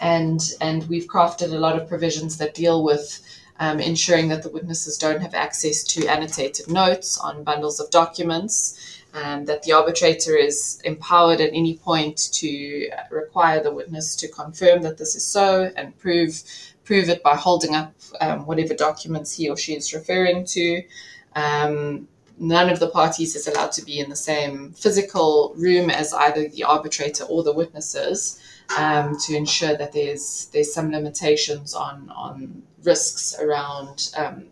and 0.00 0.52
and 0.60 0.88
we've 0.88 1.06
crafted 1.06 1.52
a 1.52 1.58
lot 1.58 1.80
of 1.80 1.88
provisions 1.88 2.36
that 2.38 2.54
deal 2.54 2.84
with 2.84 3.20
um, 3.60 3.80
ensuring 3.80 4.28
that 4.28 4.42
the 4.42 4.50
witnesses 4.50 4.96
don't 4.96 5.20
have 5.20 5.34
access 5.34 5.82
to 5.82 6.06
annotated 6.06 6.70
notes 6.70 7.18
on 7.18 7.42
bundles 7.42 7.80
of 7.80 7.90
documents, 7.90 8.97
um, 9.14 9.44
that 9.46 9.62
the 9.62 9.72
arbitrator 9.72 10.36
is 10.36 10.80
empowered 10.84 11.40
at 11.40 11.50
any 11.52 11.76
point 11.76 12.30
to 12.34 12.90
require 13.10 13.62
the 13.62 13.72
witness 13.72 14.14
to 14.16 14.28
confirm 14.28 14.82
that 14.82 14.98
this 14.98 15.14
is 15.14 15.26
so 15.26 15.70
and 15.76 15.98
prove 15.98 16.42
prove 16.84 17.08
it 17.10 17.22
by 17.22 17.36
holding 17.36 17.74
up 17.74 17.92
um, 18.22 18.46
whatever 18.46 18.72
documents 18.72 19.36
he 19.36 19.48
or 19.50 19.56
she 19.58 19.74
is 19.74 19.92
referring 19.92 20.42
to. 20.46 20.82
Um, 21.34 22.08
none 22.38 22.70
of 22.70 22.80
the 22.80 22.88
parties 22.88 23.36
is 23.36 23.46
allowed 23.46 23.72
to 23.72 23.84
be 23.84 23.98
in 23.98 24.08
the 24.08 24.16
same 24.16 24.72
physical 24.72 25.52
room 25.56 25.90
as 25.90 26.14
either 26.14 26.48
the 26.48 26.64
arbitrator 26.64 27.24
or 27.24 27.42
the 27.42 27.52
witnesses 27.52 28.40
um, 28.78 29.18
to 29.26 29.36
ensure 29.36 29.76
that 29.76 29.92
there's 29.92 30.48
there's 30.52 30.72
some 30.72 30.90
limitations 30.90 31.74
on 31.74 32.10
on 32.14 32.62
risks 32.84 33.36
around 33.40 34.10
um, 34.16 34.46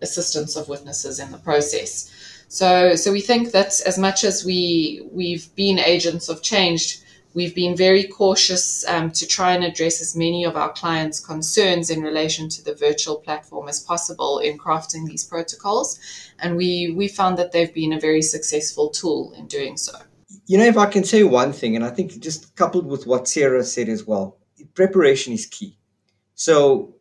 assistance 0.00 0.56
of 0.56 0.68
witnesses 0.68 1.18
in 1.18 1.30
the 1.30 1.38
process. 1.38 2.10
So 2.48 2.96
so 2.96 3.12
we 3.12 3.20
think 3.20 3.52
that 3.52 3.80
as 3.86 3.98
much 3.98 4.24
as 4.24 4.44
we 4.44 5.06
we've 5.12 5.54
been 5.54 5.78
agents 5.78 6.28
of 6.30 6.42
change, 6.42 6.98
we've 7.34 7.54
been 7.54 7.76
very 7.76 8.04
cautious 8.04 8.86
um, 8.88 9.10
to 9.12 9.26
try 9.26 9.52
and 9.52 9.62
address 9.62 10.00
as 10.00 10.16
many 10.16 10.44
of 10.44 10.56
our 10.56 10.72
clients' 10.72 11.20
concerns 11.20 11.90
in 11.90 12.00
relation 12.02 12.48
to 12.48 12.64
the 12.64 12.74
virtual 12.74 13.16
platform 13.16 13.68
as 13.68 13.80
possible 13.80 14.38
in 14.38 14.58
crafting 14.58 15.06
these 15.06 15.24
protocols, 15.24 16.00
and 16.38 16.56
we 16.56 16.94
we 16.96 17.06
found 17.06 17.36
that 17.36 17.52
they've 17.52 17.74
been 17.74 17.92
a 17.92 18.00
very 18.00 18.22
successful 18.22 18.88
tool 18.88 19.32
in 19.36 19.46
doing 19.46 19.76
so. 19.76 19.92
You 20.46 20.56
know, 20.56 20.64
if 20.64 20.78
I 20.78 20.86
can 20.86 21.04
say 21.04 21.24
one 21.24 21.52
thing, 21.52 21.76
and 21.76 21.84
I 21.84 21.90
think 21.90 22.18
just 22.18 22.56
coupled 22.56 22.86
with 22.86 23.06
what 23.06 23.28
Sarah 23.28 23.62
said 23.64 23.90
as 23.90 24.06
well, 24.06 24.38
preparation 24.74 25.34
is 25.34 25.44
key. 25.44 25.76
So 26.34 26.94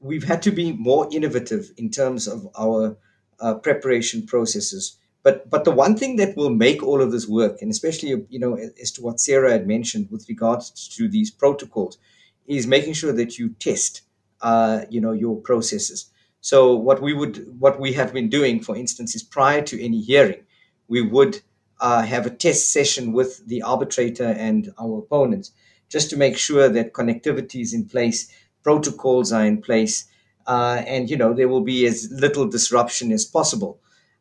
we've 0.00 0.24
had 0.24 0.40
to 0.42 0.50
be 0.50 0.72
more 0.72 1.06
innovative 1.12 1.70
in 1.76 1.90
terms 1.90 2.26
of 2.26 2.48
our 2.58 2.96
uh, 3.40 3.54
preparation 3.54 4.26
processes. 4.26 4.98
But 5.22 5.50
but 5.50 5.64
the 5.64 5.72
one 5.72 5.96
thing 5.96 6.16
that 6.16 6.36
will 6.36 6.50
make 6.50 6.82
all 6.82 7.02
of 7.02 7.12
this 7.12 7.26
work, 7.26 7.60
and 7.60 7.70
especially 7.70 8.10
you 8.28 8.38
know 8.38 8.56
as 8.80 8.90
to 8.92 9.02
what 9.02 9.20
Sarah 9.20 9.52
had 9.52 9.66
mentioned 9.66 10.08
with 10.10 10.28
regards 10.28 10.70
to 10.96 11.08
these 11.08 11.30
protocols, 11.30 11.98
is 12.46 12.66
making 12.66 12.94
sure 12.94 13.12
that 13.12 13.38
you 13.38 13.50
test 13.50 14.02
uh, 14.40 14.82
you 14.90 15.00
know 15.00 15.12
your 15.12 15.36
processes. 15.36 16.06
So 16.40 16.76
what 16.76 17.02
we 17.02 17.12
would 17.12 17.46
what 17.58 17.80
we 17.80 17.92
have 17.94 18.12
been 18.12 18.28
doing, 18.28 18.60
for 18.60 18.76
instance, 18.76 19.16
is 19.16 19.22
prior 19.22 19.62
to 19.62 19.84
any 19.84 20.00
hearing, 20.00 20.44
we 20.86 21.02
would 21.02 21.40
uh, 21.80 22.02
have 22.02 22.26
a 22.26 22.30
test 22.30 22.72
session 22.72 23.12
with 23.12 23.46
the 23.46 23.62
arbitrator 23.62 24.28
and 24.28 24.72
our 24.78 24.98
opponents 24.98 25.52
just 25.88 26.10
to 26.10 26.16
make 26.16 26.36
sure 26.36 26.68
that 26.68 26.92
connectivity 26.92 27.60
is 27.60 27.72
in 27.72 27.86
place, 27.86 28.30
protocols 28.62 29.32
are 29.32 29.44
in 29.44 29.60
place, 29.62 30.04
uh, 30.46 30.82
and 30.86 31.10
you 31.10 31.16
know 31.16 31.32
there 31.32 31.48
will 31.48 31.62
be 31.62 31.86
as 31.86 32.08
little 32.10 32.46
disruption 32.46 33.12
as 33.12 33.24
possible. 33.24 33.78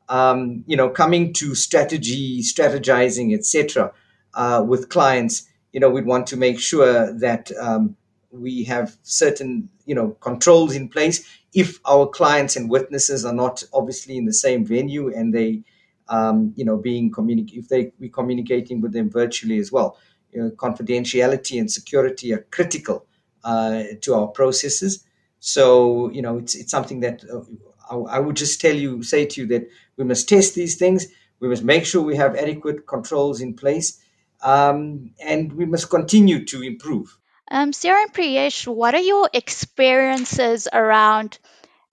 Um, 0.07 0.63
you 0.67 0.77
know, 0.77 0.89
coming 0.89 1.33
to 1.33 1.55
strategy, 1.55 2.41
strategizing, 2.41 3.33
etc., 3.33 3.91
uh, 4.35 4.63
with 4.67 4.89
clients, 4.89 5.47
you 5.71 5.79
know, 5.79 5.89
we'd 5.89 6.05
want 6.05 6.27
to 6.27 6.37
make 6.37 6.59
sure 6.59 7.11
that 7.13 7.51
um, 7.59 7.95
we 8.31 8.63
have 8.65 8.97
certain 9.03 9.69
you 9.85 9.95
know 9.95 10.11
controls 10.21 10.75
in 10.75 10.89
place. 10.89 11.27
If 11.53 11.79
our 11.85 12.07
clients 12.07 12.55
and 12.55 12.69
witnesses 12.69 13.25
are 13.25 13.33
not 13.33 13.63
obviously 13.73 14.17
in 14.17 14.25
the 14.25 14.33
same 14.33 14.65
venue 14.65 15.13
and 15.15 15.33
they 15.33 15.63
um, 16.07 16.53
you 16.55 16.65
know, 16.65 16.77
being 16.77 17.11
communic- 17.11 17.53
if 17.53 17.69
they 17.69 17.91
we 17.99 18.09
communicating 18.09 18.81
with 18.81 18.93
them 18.93 19.09
virtually 19.09 19.57
as 19.57 19.71
well. 19.71 19.97
You 20.31 20.43
know, 20.43 20.49
confidentiality 20.51 21.59
and 21.59 21.71
security 21.71 22.33
are 22.33 22.45
critical 22.51 23.05
uh, 23.43 23.83
to 24.01 24.15
our 24.15 24.27
processes. 24.27 25.05
So 25.45 26.09
you 26.11 26.21
know, 26.21 26.37
it's 26.37 26.55
it's 26.55 26.71
something 26.71 27.01
that 27.01 27.23
uh, 27.31 27.41
I, 27.89 28.17
I, 28.17 28.19
would 28.19 28.35
just 28.35 28.59
tell 28.59 28.75
you, 28.75 29.03
say 29.03 29.25
to 29.25 29.41
you 29.41 29.47
that 29.47 29.69
we 29.95 30.03
must 30.03 30.27
test 30.27 30.55
these 30.55 30.75
things. 30.75 31.07
We 31.39 31.49
must 31.49 31.63
make 31.63 31.85
sure 31.85 32.01
we 32.01 32.15
have 32.15 32.35
adequate 32.35 32.87
controls 32.87 33.41
in 33.41 33.53
place, 33.53 34.01
um, 34.41 35.11
and 35.23 35.53
we 35.53 35.65
must 35.65 35.89
continue 35.89 36.45
to 36.45 36.63
improve. 36.63 37.17
Um, 37.51 37.73
Sarah 37.73 38.01
and 38.01 38.13
Priyesh, 38.13 38.65
what 38.67 38.95
are 38.95 39.01
your 39.01 39.29
experiences 39.33 40.67
around 40.71 41.37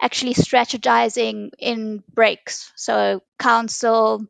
actually 0.03 0.35
strategizing 0.35 1.51
in 1.59 2.03
breaks. 2.13 2.73
So, 2.75 3.23
counsel, 3.39 4.27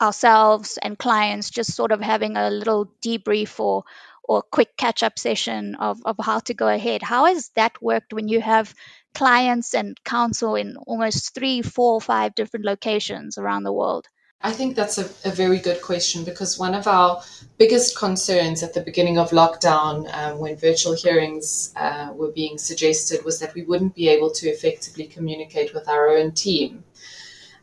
ourselves, 0.00 0.78
and 0.80 0.98
clients 0.98 1.50
just 1.50 1.74
sort 1.74 1.92
of 1.92 2.00
having 2.00 2.36
a 2.36 2.48
little 2.48 2.92
debrief 3.02 3.58
or 3.58 3.84
or 4.24 4.42
quick 4.42 4.76
catch 4.76 5.02
up 5.02 5.18
session 5.18 5.74
of, 5.76 6.00
of 6.04 6.16
how 6.20 6.40
to 6.40 6.54
go 6.54 6.68
ahead. 6.68 7.02
How 7.02 7.26
has 7.26 7.50
that 7.56 7.80
worked 7.82 8.12
when 8.12 8.28
you 8.28 8.40
have 8.40 8.74
clients 9.14 9.74
and 9.74 9.96
counsel 10.04 10.56
in 10.56 10.76
almost 10.76 11.34
three, 11.34 11.62
four, 11.62 12.00
five 12.00 12.34
different 12.34 12.64
locations 12.64 13.38
around 13.38 13.64
the 13.64 13.72
world? 13.72 14.08
I 14.40 14.52
think 14.52 14.76
that's 14.76 14.98
a, 14.98 15.04
a, 15.26 15.32
very 15.32 15.58
good 15.58 15.80
question 15.80 16.22
because 16.22 16.58
one 16.58 16.74
of 16.74 16.86
our 16.86 17.22
biggest 17.56 17.96
concerns 17.96 18.62
at 18.62 18.74
the 18.74 18.82
beginning 18.82 19.16
of 19.16 19.30
lockdown, 19.30 20.06
um, 20.14 20.38
when 20.38 20.54
virtual 20.56 20.94
hearings 20.94 21.72
uh, 21.76 22.12
were 22.14 22.30
being 22.30 22.58
suggested, 22.58 23.24
was 23.24 23.38
that 23.40 23.54
we 23.54 23.62
wouldn't 23.62 23.94
be 23.94 24.08
able 24.08 24.30
to 24.32 24.48
effectively 24.48 25.06
communicate 25.06 25.72
with 25.72 25.88
our 25.88 26.10
own 26.10 26.32
team. 26.32 26.84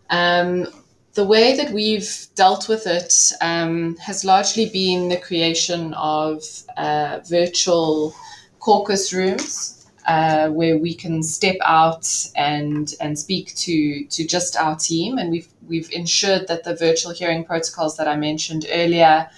Um, 0.10 0.66
the 1.14 1.26
way 1.26 1.56
that 1.58 1.72
we've 1.72 2.28
dealt 2.36 2.70
with 2.70 2.88
it 2.88 3.14
um, 3.42 3.98
has 3.98 4.24
largely 4.24 4.70
been 4.70 5.10
the 5.10 5.18
creation 5.18 5.94
of 5.96 6.44
uh, 6.78 7.20
virtual 7.28 8.16
caucus 8.60 9.12
rooms 9.12 9.88
uh, 10.08 10.50
where 10.50 10.78
we 10.78 10.94
can 10.94 11.22
step 11.22 11.58
out 11.64 12.08
and 12.36 12.96
and 13.02 13.20
speak 13.20 13.54
to 13.56 14.06
to 14.06 14.26
just 14.26 14.56
our 14.56 14.76
team, 14.76 15.18
and 15.18 15.32
we've 15.32 15.50
we've 15.68 15.92
ensured 15.92 16.48
that 16.48 16.64
the 16.64 16.76
virtual 16.76 17.14
hearing 17.14 17.44
protocols 17.44 17.98
that 17.98 18.08
I 18.08 18.16
mentioned 18.16 18.66
earlier 18.72 19.30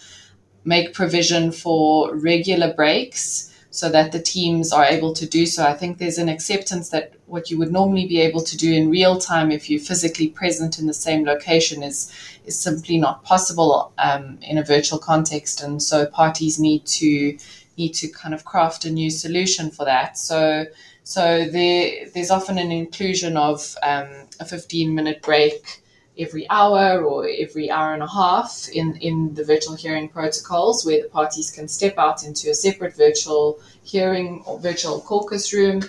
make 0.66 0.94
provision 0.94 1.52
for 1.52 2.16
regular 2.16 2.74
breaks 2.74 3.50
so 3.70 3.90
that 3.90 4.12
the 4.12 4.22
teams 4.22 4.72
are 4.72 4.86
able 4.86 5.14
to 5.14 5.26
do 5.26 5.46
so. 5.46 5.66
I 5.66 5.74
think 5.74 5.98
there's 5.98 6.20
an 6.20 6.30
acceptance 6.30 6.90
that 6.90 7.14
what 7.34 7.50
you 7.50 7.58
would 7.58 7.72
normally 7.72 8.06
be 8.06 8.22
able 8.22 8.42
to 8.42 8.56
do 8.56 8.72
in 8.72 8.92
real 8.92 9.18
time 9.18 9.52
if 9.52 9.68
you're 9.68 9.80
physically 9.80 10.28
present 10.28 10.78
in 10.78 10.86
the 10.86 10.94
same 10.94 11.26
location 11.26 11.82
is 11.82 12.14
is 12.46 12.58
simply 12.58 12.96
not 12.98 13.24
possible 13.24 13.92
um, 13.98 14.38
in 14.44 14.60
a 14.60 14.64
virtual 14.64 15.00
context, 15.00 15.62
and 15.64 15.82
so 15.82 16.06
parties 16.06 16.60
need 16.60 16.86
to 16.86 17.36
need 17.76 17.94
to 18.02 18.08
kind 18.08 18.36
of 18.36 18.46
craft 18.46 18.86
a 18.86 18.92
new 18.92 19.10
solution 19.10 19.72
for 19.72 19.84
that. 19.84 20.16
So 20.16 20.66
so 21.04 21.24
there 21.56 22.08
there's 22.14 22.30
often 22.30 22.60
an 22.60 22.72
inclusion 22.72 23.36
of 23.36 23.76
um, 23.82 24.10
a 24.40 24.46
15 24.46 24.94
minute 24.94 25.24
break 25.24 25.82
every 26.20 26.48
hour 26.52 27.04
or 27.04 27.28
every 27.28 27.72
hour 27.72 27.96
and 27.96 28.04
a 28.04 28.08
half 28.08 28.70
in, 28.72 28.96
in 28.98 29.34
the 29.34 29.44
virtual 29.44 29.76
hearing 29.76 30.08
protocols 30.08 30.86
where 30.86 31.02
the 31.02 31.10
parties 31.10 31.50
can 31.50 31.68
step 31.68 31.98
out 31.98 32.24
into 32.24 32.52
a 32.52 32.54
separate 32.54 32.96
virtual 32.96 33.60
hearing 33.82 34.44
or 34.46 34.60
virtual 34.60 35.02
caucus 35.02 35.52
room 35.52 35.82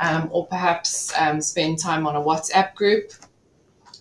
um, 0.00 0.28
or 0.32 0.46
perhaps 0.46 1.12
um, 1.18 1.40
spend 1.40 1.78
time 1.78 2.06
on 2.06 2.16
a 2.16 2.20
WhatsApp 2.20 2.74
group 2.74 3.12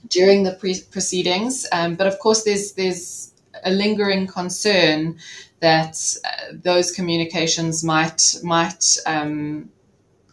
during 0.08 0.44
the 0.44 0.54
pre- 0.54 0.84
proceedings. 0.92 1.68
Um, 1.72 1.96
but 1.96 2.08
of 2.08 2.20
course, 2.20 2.44
there's 2.44 2.74
there's 2.74 3.34
a 3.64 3.72
lingering 3.72 4.28
concern 4.28 5.18
that 5.60 5.98
uh, 6.26 6.54
those 6.54 6.92
communications 6.92 7.84
might 7.84 8.38
might 8.44 8.98
um, 9.06 9.70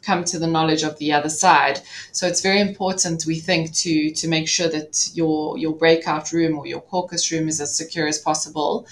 come 0.03 0.25
to 0.25 0.39
the 0.39 0.47
knowledge 0.47 0.85
of 0.85 0.97
the 0.99 1.13
other 1.13 1.29
side. 1.29 1.81
So 2.13 2.27
it's 2.29 2.41
very 2.41 2.61
important, 2.61 3.27
we 3.27 3.41
think, 3.41 3.75
to 3.75 4.11
to 4.13 4.29
make 4.29 4.49
sure 4.49 4.69
that 4.69 5.11
your 5.15 5.59
your 5.59 5.75
breakout 5.75 6.33
room 6.33 6.59
or 6.59 6.67
your 6.67 6.81
caucus 6.81 7.31
room 7.33 7.49
is 7.49 7.61
as 7.61 7.77
secure 7.77 8.07
as 8.07 8.19
possible. 8.19 8.87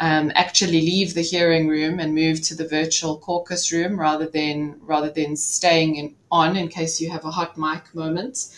Um, 0.00 0.30
actually 0.36 0.80
leave 0.82 1.14
the 1.14 1.22
hearing 1.22 1.66
room 1.66 1.98
and 1.98 2.14
move 2.14 2.40
to 2.42 2.54
the 2.54 2.68
virtual 2.68 3.18
caucus 3.18 3.72
room 3.72 3.98
rather 3.98 4.28
than 4.28 4.76
rather 4.82 5.10
than 5.10 5.34
staying 5.36 5.96
in, 5.96 6.14
on 6.30 6.56
in 6.56 6.68
case 6.68 7.00
you 7.00 7.10
have 7.10 7.24
a 7.24 7.30
hot 7.30 7.56
mic 7.56 7.94
moment. 7.94 8.48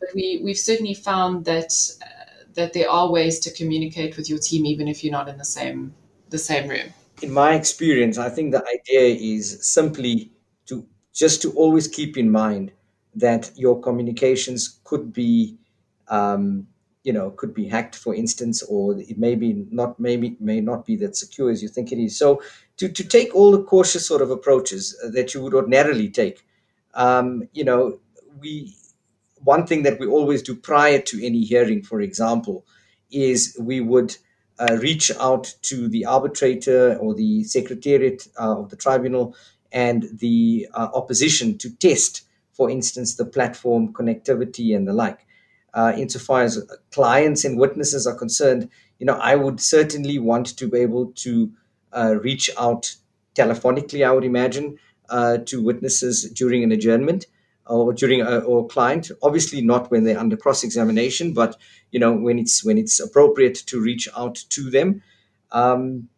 But 0.00 0.08
we 0.14 0.40
we've 0.42 0.58
certainly 0.58 0.94
found 0.94 1.44
that 1.44 1.72
uh, 2.02 2.06
that 2.54 2.72
there 2.72 2.90
are 2.90 3.10
ways 3.10 3.38
to 3.40 3.52
communicate 3.52 4.16
with 4.16 4.28
your 4.28 4.38
team 4.38 4.66
even 4.66 4.88
if 4.88 5.02
you're 5.02 5.12
not 5.12 5.28
in 5.28 5.38
the 5.38 5.44
same 5.44 5.94
the 6.30 6.38
same 6.38 6.68
room. 6.68 6.92
In 7.22 7.32
my 7.32 7.54
experience, 7.54 8.18
I 8.18 8.28
think 8.28 8.52
the 8.52 8.64
idea 8.76 9.34
is 9.34 9.66
simply 9.66 10.30
to 10.66 10.86
just 11.12 11.40
to 11.42 11.52
always 11.52 11.88
keep 11.88 12.16
in 12.16 12.30
mind 12.30 12.72
that 13.14 13.50
your 13.56 13.80
communications 13.80 14.80
could 14.84 15.12
be 15.12 15.56
um, 16.08 16.66
you 17.06 17.12
know 17.12 17.30
could 17.30 17.54
be 17.54 17.66
hacked 17.66 17.94
for 17.94 18.14
instance 18.14 18.62
or 18.64 18.98
it 18.98 19.16
may 19.16 19.36
be 19.36 19.64
not 19.70 19.98
maybe 19.98 20.36
may 20.40 20.60
not 20.60 20.84
be 20.84 20.96
that 20.96 21.16
secure 21.16 21.50
as 21.50 21.62
you 21.62 21.68
think 21.68 21.92
it 21.92 21.98
is 21.98 22.18
so 22.18 22.42
to, 22.76 22.88
to 22.88 23.04
take 23.04 23.32
all 23.34 23.52
the 23.52 23.62
cautious 23.62 24.06
sort 24.06 24.20
of 24.20 24.30
approaches 24.30 24.94
that 25.12 25.32
you 25.32 25.40
would 25.40 25.54
ordinarily 25.54 26.08
take 26.08 26.44
um, 26.96 27.48
you 27.54 27.64
know 27.64 28.00
we 28.40 28.74
one 29.44 29.66
thing 29.66 29.82
that 29.84 30.00
we 30.00 30.06
always 30.06 30.42
do 30.42 30.54
prior 30.54 31.00
to 31.00 31.24
any 31.24 31.42
hearing 31.42 31.82
for 31.82 32.00
example 32.00 32.66
is 33.12 33.56
we 33.60 33.80
would 33.80 34.16
uh, 34.58 34.76
reach 34.80 35.12
out 35.20 35.54
to 35.62 35.88
the 35.88 36.04
arbitrator 36.06 36.96
or 36.96 37.14
the 37.14 37.44
secretariat 37.44 38.26
uh, 38.40 38.58
of 38.58 38.70
the 38.70 38.76
tribunal 38.76 39.36
and 39.72 40.08
the 40.20 40.66
uh, 40.74 40.88
opposition 40.94 41.58
to 41.58 41.70
test, 41.76 42.22
for 42.52 42.70
instance, 42.70 43.16
the 43.16 43.24
platform 43.26 43.92
connectivity 43.92 44.74
and 44.74 44.88
the 44.88 44.92
like. 44.94 45.26
Uh, 45.74 45.92
insofar 45.96 46.42
as 46.42 46.64
clients 46.90 47.44
and 47.44 47.58
witnesses 47.58 48.06
are 48.06 48.14
concerned, 48.14 48.70
you 48.98 49.04
know, 49.04 49.18
I 49.20 49.36
would 49.36 49.60
certainly 49.60 50.18
want 50.18 50.56
to 50.56 50.68
be 50.68 50.78
able 50.78 51.12
to 51.16 51.52
uh, 51.92 52.16
reach 52.22 52.48
out 52.58 52.96
telephonically. 53.34 54.06
I 54.06 54.12
would 54.12 54.24
imagine 54.24 54.78
uh, 55.08 55.38
to 55.46 55.62
witnesses 55.62 56.30
during 56.30 56.62
an 56.64 56.72
adjournment 56.72 57.26
or 57.66 57.92
during 57.92 58.20
a 58.22 58.38
or 58.38 58.66
client. 58.66 59.10
Obviously, 59.22 59.60
not 59.60 59.90
when 59.90 60.04
they're 60.04 60.18
under 60.18 60.36
cross 60.36 60.64
examination, 60.64 61.32
but 61.32 61.56
you 61.90 62.00
know 62.00 62.12
when 62.12 62.38
it's 62.38 62.64
when 62.64 62.78
it's 62.78 63.00
appropriate 63.00 63.54
to 63.66 63.80
reach 63.80 64.08
out 64.16 64.36
to 64.50 64.70
them. 64.70 65.02
Um, 65.52 66.08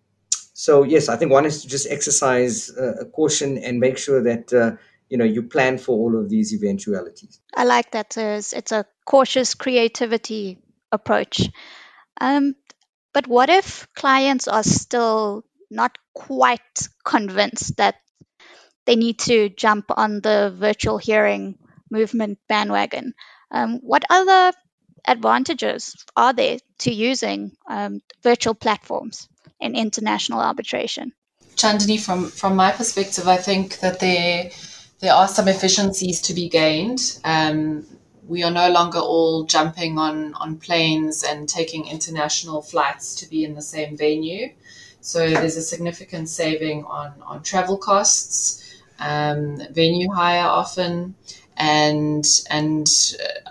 so 0.53 0.83
yes, 0.83 1.09
I 1.09 1.17
think 1.17 1.33
one 1.33 1.47
is 1.47 1.63
to 1.63 1.69
just 1.69 1.91
exercise 1.91 2.71
uh, 2.71 3.05
caution 3.13 3.59
and 3.59 3.81
make 3.81 3.99
sure 3.99 4.23
that 4.23 4.53
uh, 4.53 4.73
you 5.09 5.17
know 5.17 5.25
you 5.25 5.43
plan 5.43 5.79
for 5.79 5.93
all 5.97 6.19
of 6.19 6.29
these 6.29 6.53
eventualities. 6.53 7.41
I 7.55 7.65
like 7.65 7.93
that. 7.93 8.17
It's 8.17 8.73
a 8.73 8.85
cautious 9.05 9.55
creativity 9.55 10.59
approach. 10.93 11.49
Um, 12.21 12.55
but 13.15 13.27
what 13.27 13.49
if 13.49 13.89
clients 13.95 14.49
are 14.49 14.63
still 14.63 15.45
not 15.71 15.97
quite 16.15 16.89
convinced 17.05 17.77
that 17.77 17.97
they 18.89 18.97
need 18.97 19.19
to 19.21 19.51
jump 19.51 19.85
on 19.97 20.21
the 20.21 20.55
virtual 20.57 20.99
hearing 20.99 21.59
movement 21.91 22.39
bandwagon? 22.49 23.13
Um, 23.51 23.81
what 23.83 24.05
other 24.11 24.53
advantages 25.07 25.95
are 26.17 26.33
there 26.33 26.59
to 26.81 26.93
using 26.93 27.53
um, 27.69 28.01
virtual 28.23 28.55
platforms? 28.55 29.29
in 29.61 29.75
international 29.75 30.41
arbitration. 30.41 31.13
Chandni, 31.57 32.01
from, 32.01 32.27
from 32.27 32.57
my 32.57 32.71
perspective, 32.71 33.27
I 33.27 33.37
think 33.37 33.81
that 33.81 34.01
there, 34.01 34.51
there 35.01 35.13
are 35.13 35.27
some 35.27 35.49
efficiencies 35.49 36.21
to 36.23 36.35
be 36.35 36.49
gained. 36.49 37.19
Um, 37.25 37.85
we 38.27 38.43
are 38.43 38.51
no 38.51 38.71
longer 38.71 38.99
all 38.99 39.45
jumping 39.45 39.99
on, 39.99 40.35
on 40.35 40.59
planes 40.59 41.25
and 41.25 41.49
taking 41.49 41.89
international 41.89 42.63
flights 42.63 43.17
to 43.17 43.29
be 43.29 43.45
in 43.45 43.55
the 43.55 43.63
same 43.63 43.97
venue. 43.97 44.53
So 45.01 45.31
there's 45.31 45.57
a 45.57 45.63
significant 45.63 46.29
saving 46.29 46.85
on, 46.85 47.15
on 47.23 47.43
travel 47.43 47.79
costs, 47.79 48.68
um, 48.99 49.61
venue 49.73 50.11
hire 50.11 50.47
often, 50.47 51.15
and 51.57 52.27
and 52.51 52.89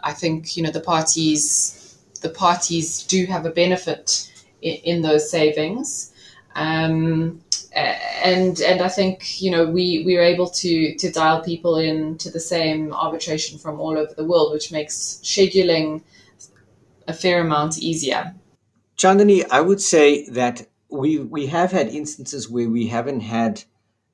I 0.03 0.13
think 0.13 0.57
you 0.57 0.63
know 0.63 0.71
the 0.71 0.81
parties 0.81 1.77
the 2.21 2.29
parties 2.29 3.03
do 3.03 3.25
have 3.25 3.45
a 3.45 3.51
benefit 3.51 4.31
in, 4.61 5.01
those 5.01 5.29
savings. 5.29 6.11
Um, 6.55 7.41
and 7.73 8.59
and 8.61 8.81
I 8.81 8.89
think 8.89 9.41
you 9.41 9.51
know 9.51 9.65
we 9.65 10.03
we 10.05 10.17
are 10.17 10.23
able 10.23 10.49
to 10.49 10.95
to 10.95 11.11
dial 11.11 11.43
people 11.43 11.77
in 11.77 12.17
to 12.17 12.31
the 12.31 12.39
same 12.39 12.93
arbitration 12.93 13.59
from 13.59 13.79
all 13.79 13.97
over 13.97 14.13
the 14.15 14.25
world, 14.25 14.51
which 14.51 14.71
makes 14.71 15.19
scheduling 15.23 16.01
a 17.07 17.13
fair 17.13 17.41
amount 17.41 17.77
easier. 17.77 18.33
Chandni, 18.97 19.45
I 19.51 19.61
would 19.61 19.81
say 19.81 20.27
that 20.29 20.67
we 20.89 21.19
we 21.19 21.45
have 21.47 21.71
had 21.71 21.87
instances 21.89 22.49
where 22.49 22.69
we 22.69 22.87
haven't 22.87 23.21
had 23.21 23.63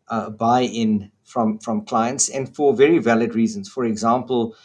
uh, 0.10 0.30
buy-in 0.30 1.12
from 1.26 1.60
from 1.60 1.86
clients, 1.86 2.30
and 2.30 2.54
for 2.56 2.74
very 2.74 3.00
valid 3.00 3.36
reasons. 3.36 3.70
For 3.70 3.86
example, 3.86 4.56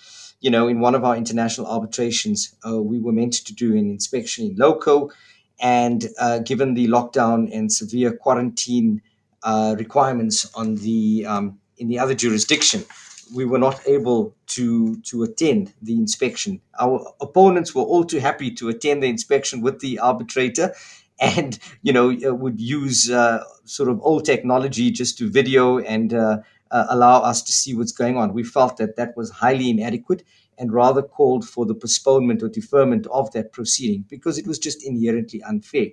you 0.40 0.50
know, 0.50 0.68
in 0.68 0.80
one 0.80 0.94
of 0.94 1.04
our 1.04 1.16
international 1.16 1.66
arbitrations, 1.66 2.54
uh, 2.66 2.80
we 2.80 3.00
were 3.00 3.12
meant 3.12 3.34
to 3.34 3.54
do 3.54 3.72
an 3.72 3.90
inspection 3.90 4.46
in 4.46 4.56
loco 4.56 5.10
and 5.60 6.06
uh, 6.18 6.38
given 6.38 6.74
the 6.74 6.86
lockdown 6.88 7.48
and 7.52 7.72
severe 7.72 8.12
quarantine 8.12 9.02
uh, 9.42 9.74
requirements 9.78 10.50
on 10.54 10.76
the 10.76 11.24
um, 11.26 11.58
in 11.78 11.88
the 11.88 11.98
other 11.98 12.14
jurisdiction, 12.14 12.84
we 13.34 13.44
were 13.44 13.58
not 13.58 13.80
able 13.86 14.34
to 14.46 15.00
to 15.02 15.22
attend 15.22 15.72
the 15.82 15.94
inspection. 15.94 16.60
Our 16.78 17.12
opponents 17.20 17.74
were 17.74 17.82
all 17.82 18.04
too 18.04 18.20
happy 18.20 18.50
to 18.52 18.68
attend 18.68 19.02
the 19.02 19.08
inspection 19.08 19.60
with 19.60 19.80
the 19.80 19.98
arbitrator, 19.98 20.74
and 21.20 21.58
you 21.82 21.92
know 21.92 22.10
uh, 22.26 22.34
would 22.34 22.60
use 22.60 23.10
uh, 23.10 23.42
sort 23.64 23.88
of 23.88 24.00
old 24.02 24.24
technology 24.24 24.90
just 24.90 25.18
to 25.18 25.30
video 25.30 25.78
and 25.78 26.14
uh, 26.14 26.38
uh, 26.70 26.86
allow 26.90 27.20
us 27.22 27.42
to 27.42 27.52
see 27.52 27.74
what's 27.74 27.92
going 27.92 28.16
on. 28.16 28.32
We 28.34 28.42
felt 28.44 28.76
that 28.78 28.96
that 28.96 29.16
was 29.16 29.30
highly 29.30 29.70
inadequate 29.70 30.22
and 30.58 30.72
rather 30.72 31.02
called 31.02 31.48
for 31.48 31.64
the 31.66 31.74
postponement 31.74 32.42
or 32.42 32.48
deferment 32.48 33.06
of 33.08 33.30
that 33.32 33.52
proceeding 33.52 34.04
because 34.08 34.38
it 34.38 34.46
was 34.46 34.58
just 34.58 34.84
inherently 34.84 35.42
unfair. 35.42 35.86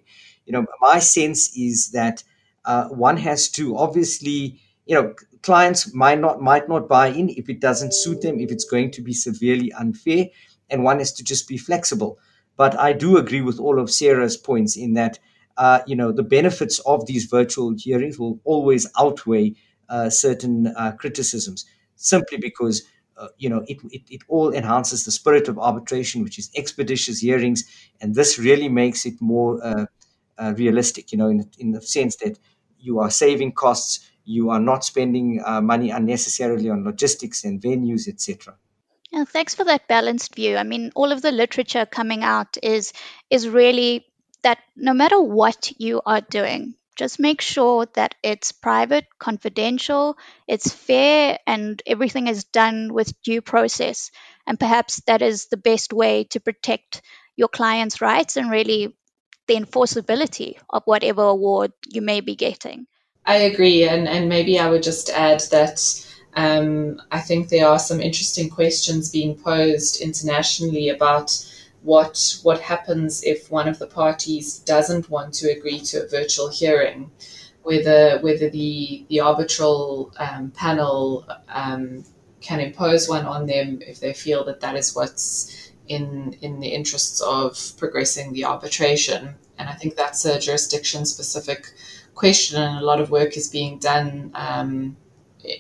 You 0.46 0.54
know, 0.54 0.66
my 0.82 1.00
sense 1.00 1.56
is 1.56 1.92
that 1.92 2.24
uh, 2.66 2.88
one 2.90 3.18
has 3.18 3.50
to 3.52 3.78
obviously, 3.78 4.60
you 4.86 4.96
know, 4.96 5.14
clients 5.42 5.94
might 5.94 6.20
not 6.20 6.42
might 6.42 6.68
not 6.68 6.88
buy 6.88 7.08
in 7.08 7.30
if 7.30 7.50
it 7.50 7.60
doesn't 7.60 7.94
suit 7.94 8.22
them, 8.22 8.40
if 8.40 8.52
it's 8.52 8.66
going 8.66 8.92
to 8.92 9.02
be 9.02 9.14
severely 9.14 9.72
unfair, 9.74 10.28
and 10.70 10.84
one 10.84 11.00
has 11.00 11.12
to 11.14 11.24
just 11.24 11.48
be 11.48 11.58
flexible. 11.58 12.18
But 12.58 12.78
I 12.80 12.94
do 12.94 13.18
agree 13.18 13.42
with 13.42 13.60
all 13.60 13.80
of 13.80 13.92
Sarah's 13.92 14.38
points 14.38 14.76
in 14.78 14.94
that, 14.94 15.20
uh, 15.58 15.82
you 15.88 15.96
know, 15.96 16.12
the 16.12 16.24
benefits 16.24 16.80
of 16.80 17.06
these 17.06 17.26
virtual 17.26 17.74
hearings 17.78 18.18
will 18.20 18.40
always 18.44 18.88
outweigh 19.00 19.56
uh, 19.90 20.10
certain 20.10 20.68
uh, 20.68 20.92
criticisms, 20.94 21.66
simply 21.96 22.38
because 22.38 22.84
uh, 23.18 23.30
you 23.38 23.48
know, 23.50 23.64
it, 23.70 23.78
it, 23.92 24.02
it 24.10 24.22
all 24.28 24.54
enhances 24.54 25.06
the 25.06 25.12
spirit 25.12 25.48
of 25.48 25.58
arbitration, 25.58 26.22
which 26.22 26.38
is 26.38 26.52
expeditious 26.58 27.20
hearings, 27.20 27.64
and 28.02 28.14
this 28.14 28.38
really 28.38 28.68
makes 28.68 29.06
it 29.06 29.14
more 29.22 29.64
uh, 29.66 29.86
uh, 30.38 30.54
realistic. 30.58 31.12
You 31.14 31.18
know, 31.20 31.30
in 31.30 31.50
in 31.58 31.72
the 31.72 31.82
sense 31.82 32.18
that 32.18 32.38
you 32.80 33.00
are 33.00 33.10
saving 33.10 33.54
costs, 33.54 34.10
you 34.26 34.50
are 34.50 34.60
not 34.60 34.84
spending 34.84 35.42
money 35.64 35.92
unnecessarily 35.92 36.70
on 36.70 36.84
logistics 36.84 37.44
and 37.46 37.62
venues, 37.62 38.08
etc. 38.08 38.56
Yeah, 39.16 39.24
thanks 39.24 39.56
for 39.56 39.64
that 39.64 39.88
balanced 39.88 40.36
view. 40.36 40.58
I 40.58 40.64
mean, 40.64 40.92
all 40.94 41.14
of 41.14 41.22
the 41.22 41.32
literature 41.32 41.86
coming 41.86 42.22
out 42.22 42.58
is 42.62 42.92
is 43.30 43.48
really 43.48 44.06
that 44.44 44.58
no 44.76 44.94
matter 44.94 45.22
what 45.22 45.72
you 45.80 46.02
are 46.06 46.20
doing, 46.20 46.76
just 46.98 47.18
make 47.18 47.40
sure 47.40 47.88
that 47.94 48.16
it's 48.22 48.52
private, 48.52 49.06
confidential, 49.18 50.18
it's 50.50 50.70
fair, 50.70 51.40
and 51.48 51.82
everything 51.88 52.28
is 52.28 52.44
done 52.44 52.94
with 52.94 53.22
due 53.22 53.42
process. 53.42 54.12
And 54.46 54.60
perhaps 54.60 55.02
that 55.08 55.22
is 55.22 55.48
the 55.48 55.64
best 55.72 55.94
way 55.94 56.26
to 56.32 56.42
protect 56.42 57.02
your 57.38 57.48
client's 57.48 58.02
rights 58.02 58.36
and 58.36 58.52
really 58.52 58.98
the 59.48 59.56
enforceability 59.56 60.58
of 60.70 60.84
whatever 60.84 61.24
award 61.24 61.72
you 61.88 62.02
may 62.02 62.20
be 62.20 62.36
getting. 62.36 62.86
I 63.26 63.38
agree. 63.38 63.88
And, 63.88 64.10
and 64.10 64.28
maybe 64.28 64.60
I 64.60 64.70
would 64.70 64.84
just 64.84 65.10
add 65.10 65.40
that 65.52 65.80
um, 66.36 67.02
I 67.12 67.22
think 67.22 67.50
there 67.50 67.68
are 67.68 67.80
some 67.80 68.02
interesting 68.02 68.50
questions 68.50 69.10
being 69.10 69.36
posed 69.36 70.02
internationally 70.02 70.90
about 70.90 71.32
what 71.82 72.40
what 72.44 72.60
happens 72.60 73.24
if 73.24 73.50
one 73.52 73.68
of 73.68 73.80
the 73.80 73.88
parties 73.88 74.60
doesn't 74.60 75.10
want 75.10 75.34
to 75.36 75.52
agree 75.52 75.80
to 75.80 76.04
a 76.04 76.08
virtual 76.08 76.50
hearing, 76.50 77.12
whether 77.64 78.20
whether 78.20 78.50
the 78.50 79.06
the 79.10 79.22
arbitral 79.22 80.12
um, 80.18 80.52
panel 80.52 81.26
um, 81.48 82.04
can 82.42 82.60
impose 82.60 83.08
one 83.08 83.26
on 83.26 83.46
them 83.46 83.80
if 83.82 84.00
they 84.00 84.14
feel 84.14 84.44
that 84.44 84.60
that 84.60 84.76
is 84.76 84.96
what's 84.96 85.72
in 85.88 86.36
in 86.42 86.60
the 86.60 86.68
interests 86.68 87.22
of 87.22 87.74
progressing 87.78 88.34
the 88.34 88.44
arbitration. 88.44 89.36
And 89.58 89.70
I 89.70 89.74
think 89.74 89.96
that's 89.96 90.26
a 90.26 90.40
jurisdiction 90.40 91.06
specific 91.06 91.68
question, 92.14 92.62
and 92.62 92.80
a 92.80 92.86
lot 92.86 93.00
of 93.00 93.10
work 93.10 93.38
is 93.38 93.48
being 93.48 93.80
done 93.80 94.32
um, 94.34 94.98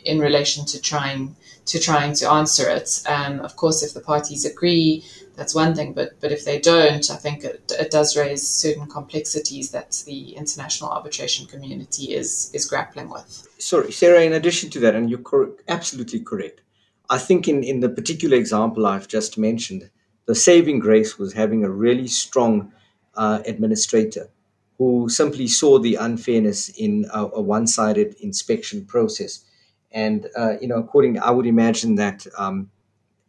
in 0.04 0.20
relation 0.20 0.66
to 0.66 0.82
trying 0.82 1.36
to 1.66 1.80
trying 1.80 2.14
to 2.14 2.30
answer 2.30 2.70
it. 2.70 3.02
Um, 3.08 3.40
of 3.40 3.56
course, 3.56 3.84
if 3.84 3.94
the 3.94 4.02
parties 4.02 4.46
agree, 4.46 5.04
that's 5.36 5.54
one 5.56 5.76
thing, 5.76 5.94
but 5.94 6.20
but 6.22 6.32
if 6.32 6.46
they 6.46 6.60
don't, 6.60 7.10
I 7.10 7.16
think 7.16 7.44
it, 7.44 7.72
it 7.80 7.92
does 7.92 8.16
raise 8.16 8.48
certain 8.48 8.88
complexities 8.88 9.72
that 9.72 10.04
the 10.06 10.36
international 10.36 10.92
arbitration 10.92 11.48
community 11.48 12.14
is 12.14 12.52
is 12.54 12.66
grappling 12.66 13.10
with. 13.10 13.48
Sorry, 13.58 13.92
Sarah. 13.92 14.22
In 14.22 14.34
addition 14.34 14.70
to 14.72 14.80
that, 14.82 14.96
and 14.96 15.10
you're 15.10 15.20
cor- 15.20 15.54
absolutely 15.68 16.20
correct. 16.20 16.62
I 17.10 17.18
think 17.18 17.48
in 17.48 17.64
in 17.64 17.80
the 17.80 17.90
particular 17.90 18.38
example 18.38 18.86
I've 18.86 19.08
just 19.08 19.38
mentioned, 19.38 19.90
the 20.26 20.36
saving 20.36 20.80
grace 20.80 21.20
was 21.20 21.34
having 21.34 21.64
a 21.64 21.70
really 21.70 22.08
strong 22.08 22.72
uh, 23.16 23.42
administrator 23.46 24.30
who 24.78 25.08
simply 25.10 25.48
saw 25.48 25.80
the 25.80 25.96
unfairness 25.96 26.70
in 26.70 27.06
a, 27.14 27.24
a 27.26 27.42
one-sided 27.42 28.14
inspection 28.20 28.86
process 28.86 29.45
and 29.96 30.28
uh, 30.38 30.56
you 30.62 30.68
know, 30.68 30.76
according, 30.76 31.20
I 31.20 31.32
would 31.32 31.48
imagine 31.48 31.96
that 31.96 32.28
um, 32.38 32.70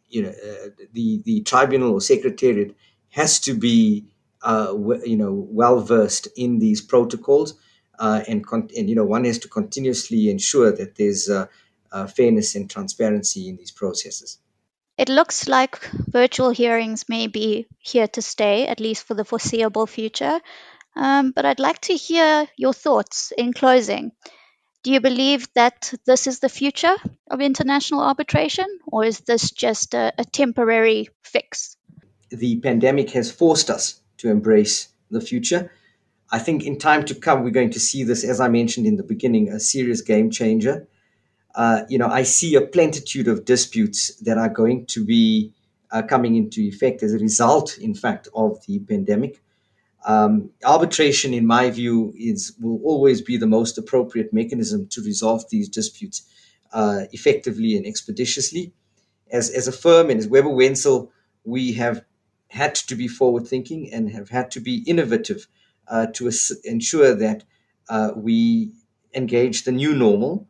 you 0.09 0.23
know 0.23 0.31
uh, 0.31 0.69
the 0.93 1.23
the 1.25 1.41
tribunal 1.43 1.93
or 1.93 2.01
secretariat 2.01 2.75
has 3.11 3.39
to 3.41 3.55
be 3.55 4.05
uh, 4.43 4.67
w- 4.67 5.01
you 5.07 5.17
know 5.17 5.33
well 5.33 5.81
versed 5.81 6.27
in 6.37 6.59
these 6.59 6.81
protocols, 6.81 7.55
uh, 8.01 8.23
and 8.27 8.45
con- 8.45 8.69
and 8.77 8.91
you 8.91 8.97
know 8.97 9.05
one 9.05 9.25
has 9.25 9.39
to 9.39 9.49
continuously 9.49 10.29
ensure 10.29 10.73
that 10.73 10.97
there's 10.97 11.31
uh, 11.31 11.47
uh, 11.93 12.09
fairness 12.09 12.57
and 12.57 12.69
transparency 12.69 13.49
in 13.49 13.57
these 13.57 13.71
processes. 13.71 14.39
It 14.99 15.09
looks 15.09 15.47
like 15.47 15.79
virtual 16.09 16.51
hearings 16.51 17.05
may 17.09 17.29
be 17.29 17.69
here 17.79 18.09
to 18.09 18.23
stay, 18.23 18.67
at 18.67 18.81
least 18.81 19.07
for 19.07 19.15
the 19.15 19.25
foreseeable 19.25 19.87
future. 19.87 20.41
Um, 20.97 21.31
but 21.31 21.45
I'd 21.45 21.61
like 21.61 21.81
to 21.83 21.95
hear 21.95 22.49
your 22.57 22.73
thoughts 22.73 23.33
in 23.37 23.53
closing. 23.53 24.13
Do 24.87 24.93
you 24.93 25.01
believe 25.01 25.53
that 25.55 25.93
this 26.07 26.29
is 26.29 26.39
the 26.39 26.49
future 26.49 26.95
of 27.29 27.41
international 27.41 28.03
arbitration, 28.03 28.67
or 28.87 29.03
is 29.03 29.19
this 29.19 29.51
just 29.51 29.95
a, 29.95 30.13
a 30.17 30.25
temporary 30.25 31.09
fix? 31.25 31.77
The 32.31 32.61
pandemic 32.61 33.11
has 33.11 33.29
forced 33.29 33.69
us 33.69 34.01
to 34.19 34.31
embrace 34.31 34.87
the 35.11 35.21
future. 35.21 35.73
I 36.31 36.39
think 36.39 36.63
in 36.63 36.79
time 36.79 37.05
to 37.07 37.17
come, 37.17 37.43
we're 37.43 37.51
going 37.51 37.73
to 37.73 37.81
see 37.81 38.05
this, 38.05 38.23
as 38.23 38.39
I 38.39 38.47
mentioned 38.47 38.87
in 38.87 38.97
the 38.97 39.03
beginning, 39.03 39.49
a 39.49 39.59
serious 39.59 40.03
game 40.03 40.31
changer. 40.31 40.87
Uh, 41.53 41.83
you 41.89 41.99
know, 41.99 42.07
I 42.07 42.23
see 42.23 42.55
a 42.55 42.61
plentitude 42.61 43.27
of 43.27 43.45
disputes 43.45 44.15
that 44.21 44.39
are 44.39 44.49
going 44.49 44.87
to 44.87 45.05
be 45.05 45.53
uh, 45.91 46.03
coming 46.03 46.37
into 46.37 46.61
effect 46.61 47.03
as 47.03 47.13
a 47.13 47.19
result, 47.19 47.77
in 47.79 47.93
fact, 47.93 48.29
of 48.37 48.65
the 48.67 48.79
pandemic. 48.79 49.43
Um, 50.07 50.51
arbitration, 50.65 51.35
in 51.35 51.47
my 51.47 51.69
view, 51.71 52.15
is 52.17 52.55
will 52.61 52.81
always 52.85 53.21
be 53.21 53.37
the 53.37 53.49
most 53.49 53.77
appropriate 53.77 54.33
mechanism 54.33 54.87
to 54.91 55.03
resolve 55.03 55.45
these 55.51 55.69
disputes 55.69 56.23
uh, 56.73 57.07
effectively 57.11 57.77
and 57.77 57.85
expeditiously. 57.85 58.73
As, 59.33 59.51
as 59.51 59.67
a 59.67 59.73
firm 59.73 60.09
and 60.09 60.21
as 60.21 60.29
Webber 60.29 60.51
Wentzel, 60.51 61.11
we 61.45 61.73
have 61.73 62.05
had 62.49 62.77
to 62.77 62.95
be 62.95 63.09
forward 63.09 63.49
thinking 63.49 63.93
and 63.93 64.09
have 64.11 64.29
had 64.29 64.53
to 64.53 64.61
be 64.61 64.85
innovative 64.87 65.49
uh, 65.89 66.07
to 66.15 66.31
ensure 66.63 67.13
that 67.13 67.43
uh, 67.89 68.13
we 68.15 68.71
engage 69.13 69.65
the 69.65 69.73
new 69.73 69.93
normal 69.93 70.47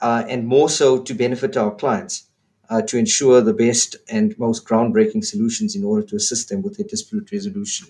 uh, 0.00 0.24
and 0.28 0.48
more 0.48 0.68
so 0.68 1.00
to 1.00 1.14
benefit 1.14 1.56
our 1.56 1.72
clients. 1.72 2.24
Uh, 2.70 2.82
to 2.82 2.98
ensure 2.98 3.40
the 3.40 3.54
best 3.54 3.96
and 4.10 4.38
most 4.38 4.66
groundbreaking 4.66 5.24
solutions 5.24 5.74
in 5.74 5.84
order 5.84 6.06
to 6.06 6.14
assist 6.16 6.50
them 6.50 6.60
with 6.60 6.76
their 6.76 6.86
dispute 6.86 7.32
resolution 7.32 7.88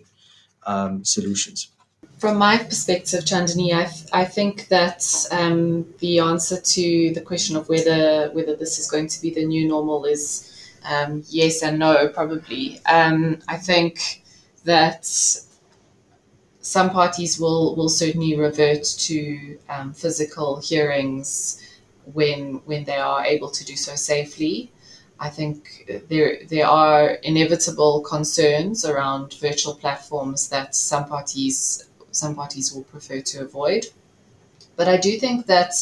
um, 0.67 1.05
solutions. 1.05 1.71
From 2.19 2.37
my 2.37 2.59
perspective, 2.59 3.25
Chandni, 3.25 3.73
I, 3.73 3.85
th- 3.85 4.09
I 4.13 4.25
think 4.25 4.69
that 4.69 5.05
um, 5.31 5.87
the 6.01 6.19
answer 6.19 6.61
to 6.61 7.13
the 7.15 7.21
question 7.21 7.57
of 7.57 7.69
whether 7.69 8.31
whether 8.33 8.57
this 8.57 8.79
is 8.79 8.91
going 8.91 9.07
to 9.09 9.23
be 9.23 9.31
the 9.31 9.45
new 9.45 9.69
normal 9.69 10.05
is 10.05 10.75
um, 10.85 11.23
yes 11.29 11.63
and 11.63 11.79
no, 11.79 12.09
probably. 12.09 12.81
Um, 12.87 13.39
I 13.47 13.57
think 13.57 14.25
that 14.65 15.07
some 16.61 16.91
parties 16.91 17.41
will, 17.41 17.75
will 17.77 17.89
certainly 17.89 18.37
revert 18.37 18.85
to 18.85 19.59
um, 19.69 19.93
physical 19.93 20.61
hearings 20.61 21.63
when 22.13 22.61
when 22.65 22.85
they 22.85 22.97
are 22.97 23.25
able 23.25 23.51
to 23.51 23.65
do 23.65 23.77
so 23.77 23.95
safely. 23.95 24.73
I 25.21 25.31
think 25.31 26.05
there 26.09 26.39
there 26.49 26.67
are 26.67 27.11
inevitable 27.23 28.01
concerns 28.03 28.85
around 28.85 29.35
virtual 29.41 29.75
platforms 29.75 30.49
that 30.49 30.75
some 30.75 31.07
parties 31.07 31.85
some 32.11 32.35
parties 32.35 32.73
will 32.73 32.85
prefer 32.85 33.21
to 33.21 33.43
avoid. 33.43 33.87
But 34.77 34.89
I 34.89 34.97
do 34.97 35.19
think 35.19 35.47
that 35.47 35.73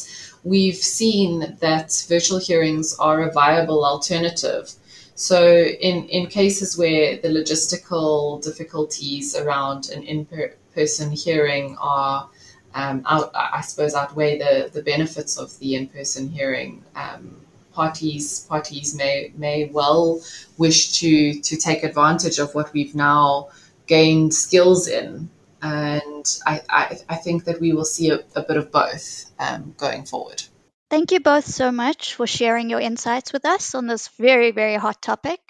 we've 0.43 0.77
seen 0.77 1.57
that 1.61 2.05
virtual 2.09 2.39
hearings 2.39 2.97
are 2.99 3.23
a 3.23 3.33
viable 3.33 3.85
alternative. 3.85 4.73
So 5.15 5.65
in, 5.65 6.09
in 6.09 6.27
cases 6.27 6.77
where 6.77 7.17
the 7.17 7.29
logistical 7.29 8.43
difficulties 8.43 9.35
around 9.35 9.89
an 9.89 10.03
in-person 10.03 11.11
hearing 11.11 11.77
are, 11.81 12.29
um, 12.75 13.03
out, 13.07 13.31
I 13.35 13.63
suppose, 13.63 13.95
outweigh 13.95 14.39
the, 14.39 14.71
the 14.73 14.83
benefits 14.83 15.39
of 15.39 15.59
the 15.59 15.75
in-person 15.75 16.29
hearing, 16.29 16.85
um, 16.95 17.46
parties 17.77 18.41
parties 18.49 18.97
may 18.97 19.33
may 19.37 19.69
well 19.79 20.21
wish 20.57 20.79
to 21.01 21.41
to 21.49 21.57
take 21.57 21.85
advantage 21.85 22.39
of 22.39 22.55
what 22.55 22.73
we've 22.73 22.95
now 22.95 23.49
gained 23.87 24.33
skills 24.35 24.89
in, 24.89 25.29
and 25.63 26.27
I 26.47 26.55
I, 26.69 26.99
I 27.09 27.17
think 27.17 27.45
that 27.45 27.61
we 27.61 27.73
will 27.73 27.85
see 27.85 28.11
a, 28.11 28.19
a 28.35 28.43
bit 28.43 28.57
of 28.57 28.73
both 28.73 29.31
um, 29.39 29.75
going 29.77 30.07
forward. 30.07 30.43
Thank 30.89 31.13
you 31.13 31.21
both 31.21 31.47
so 31.47 31.71
much 31.71 32.15
for 32.15 32.27
sharing 32.27 32.71
your 32.71 32.81
insights 32.81 33.33
with 33.33 33.45
us 33.45 33.75
on 33.75 33.87
this 33.87 34.09
very 34.09 34.51
very 34.53 34.77
hot 34.77 35.03
topic. 35.03 35.41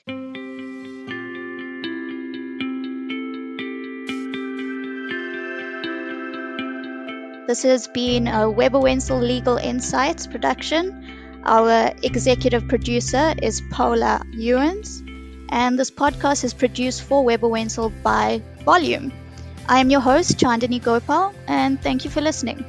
This 7.47 7.63
has 7.63 7.87
been 7.87 8.27
a 8.27 8.51
Webber 8.51 8.81
Wentzel 8.81 9.21
Legal 9.21 9.57
Insights 9.57 10.27
production. 10.27 11.06
Our 11.49 11.93
executive 12.03 12.67
producer 12.67 13.33
is 13.41 13.63
Paula 13.71 14.21
Youens, 14.33 15.01
and 15.51 15.79
this 15.79 15.93
podcast 15.93 16.43
is 16.43 16.53
produced 16.53 17.05
for 17.05 17.25
Webber 17.25 17.47
Wentzel 17.47 17.93
by 18.03 18.43
Volume. 18.65 19.13
I 19.69 19.79
am 19.79 19.89
your 19.89 20.01
host, 20.01 20.39
Chandni 20.39 20.83
Gopal, 20.83 21.33
and 21.47 21.81
thank 21.81 22.05
you 22.05 22.11
for 22.11 22.21
listening. 22.21 22.65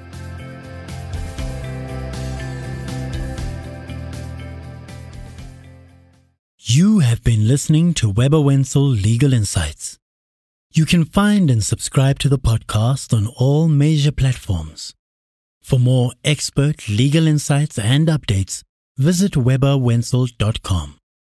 You 6.60 7.00
have 7.00 7.24
been 7.24 7.48
listening 7.48 7.96
to 7.96 8.12
Webber 8.12 8.38
Wentzel 8.38 8.90
Legal 8.90 9.34
Insights. 9.34 9.98
You 10.72 10.86
can 10.86 11.04
find 11.04 11.50
and 11.50 11.64
subscribe 11.64 12.20
to 12.20 12.30
the 12.30 12.38
podcast 12.38 13.12
on 13.12 13.26
all 13.26 13.68
major 13.68 14.12
platforms. 14.12 14.94
For 15.64 15.80
more 15.80 16.12
expert 16.24 16.88
legal 16.88 17.26
insights 17.26 17.80
and 17.80 18.08
updates, 18.08 18.64
visit 18.98 19.36
webberwentzel.com. 19.38 20.97